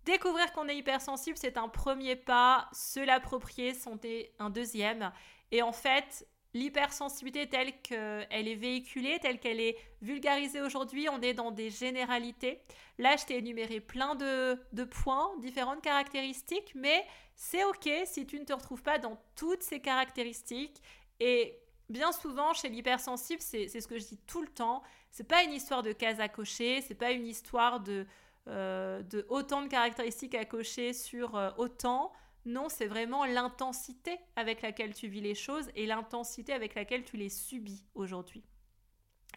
découvrir 0.04 0.52
qu'on 0.52 0.68
est 0.68 0.76
hypersensible, 0.76 1.38
c'est 1.38 1.56
un 1.56 1.68
premier 1.68 2.16
pas, 2.16 2.68
se 2.72 2.98
l'approprier, 2.98 3.74
c'est 3.74 4.32
un 4.40 4.50
deuxième. 4.50 5.12
Et 5.52 5.62
en 5.62 5.72
fait, 5.72 6.26
l'hypersensibilité 6.54 7.48
telle 7.48 7.72
qu'elle 7.80 8.48
est 8.48 8.54
véhiculée, 8.54 9.18
telle 9.20 9.38
qu'elle 9.38 9.60
est 9.60 9.76
vulgarisée 10.00 10.60
aujourd'hui, 10.60 11.08
on 11.08 11.20
est 11.20 11.34
dans 11.34 11.50
des 11.50 11.70
généralités. 11.70 12.60
Là, 12.98 13.16
je 13.16 13.24
t'ai 13.24 13.38
énuméré 13.38 13.80
plein 13.80 14.14
de, 14.14 14.84
points, 14.84 15.32
différentes 15.38 15.82
caractéristiques, 15.82 16.72
mais 16.74 17.06
c'est 17.34 17.64
OK 17.64 17.88
si 18.04 18.26
tu 18.26 18.38
ne 18.38 18.44
te 18.44 18.52
retrouves 18.52 18.82
pas 18.82 18.98
dans 18.98 19.18
toutes 19.34 19.62
ces 19.62 19.80
caractéristiques. 19.80 20.82
Et 21.20 21.58
bien 21.88 22.12
souvent, 22.12 22.52
chez 22.52 22.68
l'hypersensible, 22.68 23.40
c'est 23.40 23.68
ce 23.68 23.86
que 23.86 23.98
je 23.98 24.06
dis 24.06 24.18
tout 24.26 24.42
le 24.42 24.48
temps, 24.48 24.82
c'est 25.10 25.28
pas 25.28 25.42
une 25.42 25.52
histoire 25.52 25.82
de 25.82 25.92
cases 25.92 26.20
à 26.20 26.28
cocher, 26.28 26.80
c'est 26.80 26.94
pas 26.94 27.12
une 27.12 27.26
histoire 27.26 27.80
de, 27.80 28.06
euh, 28.48 29.02
de 29.02 29.26
autant 29.28 29.62
de 29.62 29.68
caractéristiques 29.68 30.34
à 30.34 30.44
cocher 30.44 30.92
sur 30.92 31.36
euh, 31.36 31.50
autant. 31.58 32.12
Non, 32.44 32.68
c'est 32.68 32.86
vraiment 32.86 33.24
l'intensité 33.24 34.18
avec 34.36 34.62
laquelle 34.62 34.94
tu 34.94 35.08
vis 35.08 35.20
les 35.20 35.34
choses 35.34 35.70
et 35.76 35.86
l'intensité 35.86 36.52
avec 36.52 36.74
laquelle 36.74 37.04
tu 37.04 37.16
les 37.16 37.28
subis 37.28 37.84
aujourd'hui. 37.94 38.42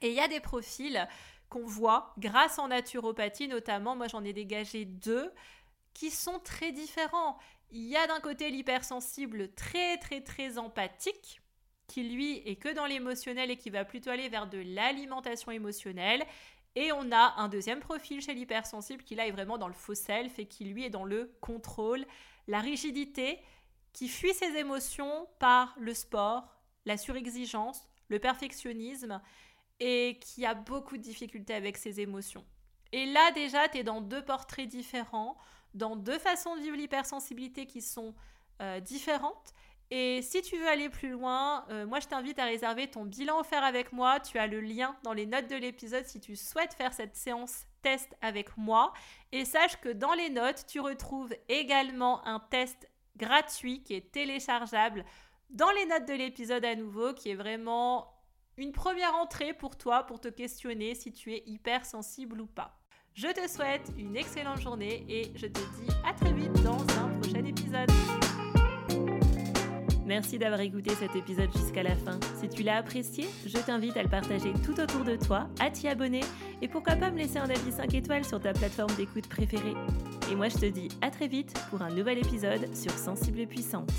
Et 0.02 0.10
il 0.10 0.16
y 0.16 0.20
a 0.20 0.28
des 0.28 0.40
profils 0.40 1.08
qu'on 1.50 1.66
voit 1.66 2.14
grâce 2.18 2.58
en 2.58 2.70
naturopathie 2.70 3.48
notamment, 3.48 3.96
moi 3.96 4.08
j'en 4.08 4.24
ai 4.24 4.34
dégagé 4.34 4.86
deux, 4.86 5.32
qui 5.94 6.10
sont 6.10 6.40
très 6.40 6.72
différents. 6.72 7.38
Il 7.72 7.86
y 7.86 7.96
a 7.96 8.08
d'un 8.08 8.20
côté 8.20 8.50
l'hypersensible 8.50 9.54
très 9.54 9.98
très 9.98 10.22
très 10.22 10.58
empathique, 10.58 11.42
qui 11.88 12.04
lui 12.04 12.38
est 12.46 12.56
que 12.56 12.74
dans 12.74 12.86
l'émotionnel 12.86 13.52
et 13.52 13.58
qui 13.58 13.70
va 13.70 13.86
plutôt 13.86 14.10
aller 14.10 14.30
vers 14.30 14.48
de 14.48 14.58
l'alimentation 14.58 15.52
émotionnelle. 15.52 16.26
Et 16.76 16.92
on 16.92 17.12
a 17.12 17.36
un 17.38 17.48
deuxième 17.48 17.80
profil 17.80 18.22
chez 18.22 18.34
l'hypersensible 18.34 19.04
qui 19.04 19.16
là 19.16 19.28
est 19.28 19.32
vraiment 19.32 19.58
dans 19.58 19.68
le 19.68 19.74
faux 19.74 19.96
self 19.96 20.40
et 20.40 20.46
qui 20.46 20.66
lui 20.66 20.84
est 20.84 20.90
dans 20.90 21.06
le 21.06 21.32
contrôle, 21.40 22.06
la 22.48 22.60
rigidité, 22.60 23.40
qui 23.94 24.10
fuit 24.10 24.34
ses 24.34 24.58
émotions 24.58 25.28
par 25.40 25.74
le 25.80 25.94
sport, 25.94 26.54
la 26.86 26.98
surexigence, 26.98 27.88
le 28.10 28.20
perfectionnisme 28.20 29.22
et 29.80 30.20
qui 30.22 30.46
a 30.46 30.54
beaucoup 30.54 30.98
de 30.98 31.02
difficultés 31.02 31.54
avec 31.54 31.78
ses 31.78 32.02
émotions. 32.02 32.46
Et 32.92 33.06
là 33.06 33.32
déjà, 33.32 33.68
tu 33.70 33.80
es 33.80 33.84
dans 33.84 34.02
deux 34.02 34.24
portraits 34.24 34.68
différents, 34.68 35.38
dans 35.74 35.96
deux 35.96 36.20
façons 36.20 36.56
de 36.56 36.62
vivre 36.62 36.76
l'hypersensibilité 36.76 37.66
qui 37.66 37.82
sont 37.82 38.14
euh, 38.62 38.80
différentes. 38.80 39.54
Et 39.92 40.22
si 40.22 40.42
tu 40.42 40.58
veux 40.58 40.68
aller 40.68 40.90
plus 40.90 41.10
loin, 41.10 41.66
euh, 41.70 41.86
moi 41.86 42.00
je 42.00 42.08
t'invite 42.08 42.40
à 42.40 42.46
réserver 42.46 42.90
ton 42.90 43.06
bilan 43.06 43.40
offert 43.40 43.64
avec 43.64 43.92
moi. 43.92 44.20
Tu 44.20 44.38
as 44.38 44.48
le 44.48 44.60
lien 44.60 44.96
dans 45.04 45.14
les 45.14 45.26
notes 45.26 45.50
de 45.50 45.56
l'épisode 45.56 46.06
si 46.06 46.20
tu 46.20 46.36
souhaites 46.36 46.74
faire 46.74 46.94
cette 46.94 47.16
séance 47.16 47.66
avec 48.22 48.58
moi. 48.58 48.94
Et 49.32 49.46
sache 49.46 49.80
que 49.82 49.90
dans 49.90 50.14
les 50.14 50.30
notes, 50.30 50.66
tu 50.68 50.80
retrouves 50.80 51.34
également 51.50 52.26
un 52.26 52.40
test 52.40 52.90
gratuit 53.18 53.84
qui 53.84 53.94
est 53.94 54.12
téléchargeable 54.12 55.06
dans 55.50 55.72
les 55.72 55.86
notes 55.86 56.08
de 56.08 56.14
l'épisode 56.14 56.66
à 56.66 56.76
nouveau, 56.76 57.14
qui 57.14 57.30
est 57.30 57.36
vraiment 57.36 58.12
une 58.58 58.72
première 58.72 59.16
entrée 59.16 59.54
pour 59.54 59.78
toi 59.78 60.04
pour 60.04 60.20
te 60.20 60.28
questionner 60.28 60.96
si 60.96 61.12
tu 61.12 61.34
es 61.34 61.44
hypersensible 61.46 62.42
ou 62.42 62.48
pas. 62.48 62.80
Je 63.14 63.28
te 63.28 63.48
souhaite 63.48 63.92
une 63.98 64.18
excellente 64.18 64.62
journée 64.62 65.06
et 65.08 65.32
je 65.36 65.48
te 65.48 65.60
dis 65.78 65.88
à 66.06 66.14
très 66.14 66.34
vite 66.34 66.52
dans 66.64 66.82
un 67.00 67.10
prochain 67.20 67.46
épisode. 67.46 67.90
Merci 70.06 70.38
d'avoir 70.38 70.62
écouté 70.62 70.92
cet 70.92 71.16
épisode 71.16 71.50
jusqu'à 71.52 71.82
la 71.82 71.96
fin. 71.96 72.20
Si 72.40 72.48
tu 72.48 72.62
l'as 72.62 72.78
apprécié, 72.78 73.26
je 73.46 73.58
t'invite 73.58 73.98
à 73.98 74.04
le 74.04 74.10
partager 74.10 74.54
tout 74.64 74.80
autour 74.80 75.04
de 75.04 75.16
toi, 75.16 75.48
à 75.60 75.72
t'y 75.72 75.88
abonner 75.88 76.22
et 76.62 76.68
pourquoi 76.68 76.96
pas 76.96 77.10
me 77.10 77.18
laisser 77.18 77.40
un 77.40 77.50
avis 77.50 77.72
5 77.72 77.94
étoiles 77.96 78.24
sur 78.24 78.40
ta 78.40 78.54
plateforme 78.54 78.94
d'écoute 78.96 79.28
préférée. 79.28 79.74
Et 80.32 80.36
moi 80.36 80.50
je 80.50 80.58
te 80.58 80.66
dis 80.68 80.90
à 81.02 81.10
très 81.10 81.28
vite 81.28 81.54
pour 81.72 81.82
un 81.82 81.90
nouvel 81.90 82.20
épisode 82.20 82.76
sur 82.76 82.92
Sensible 82.92 83.40
et 83.40 83.48
Puissante. 83.48 83.92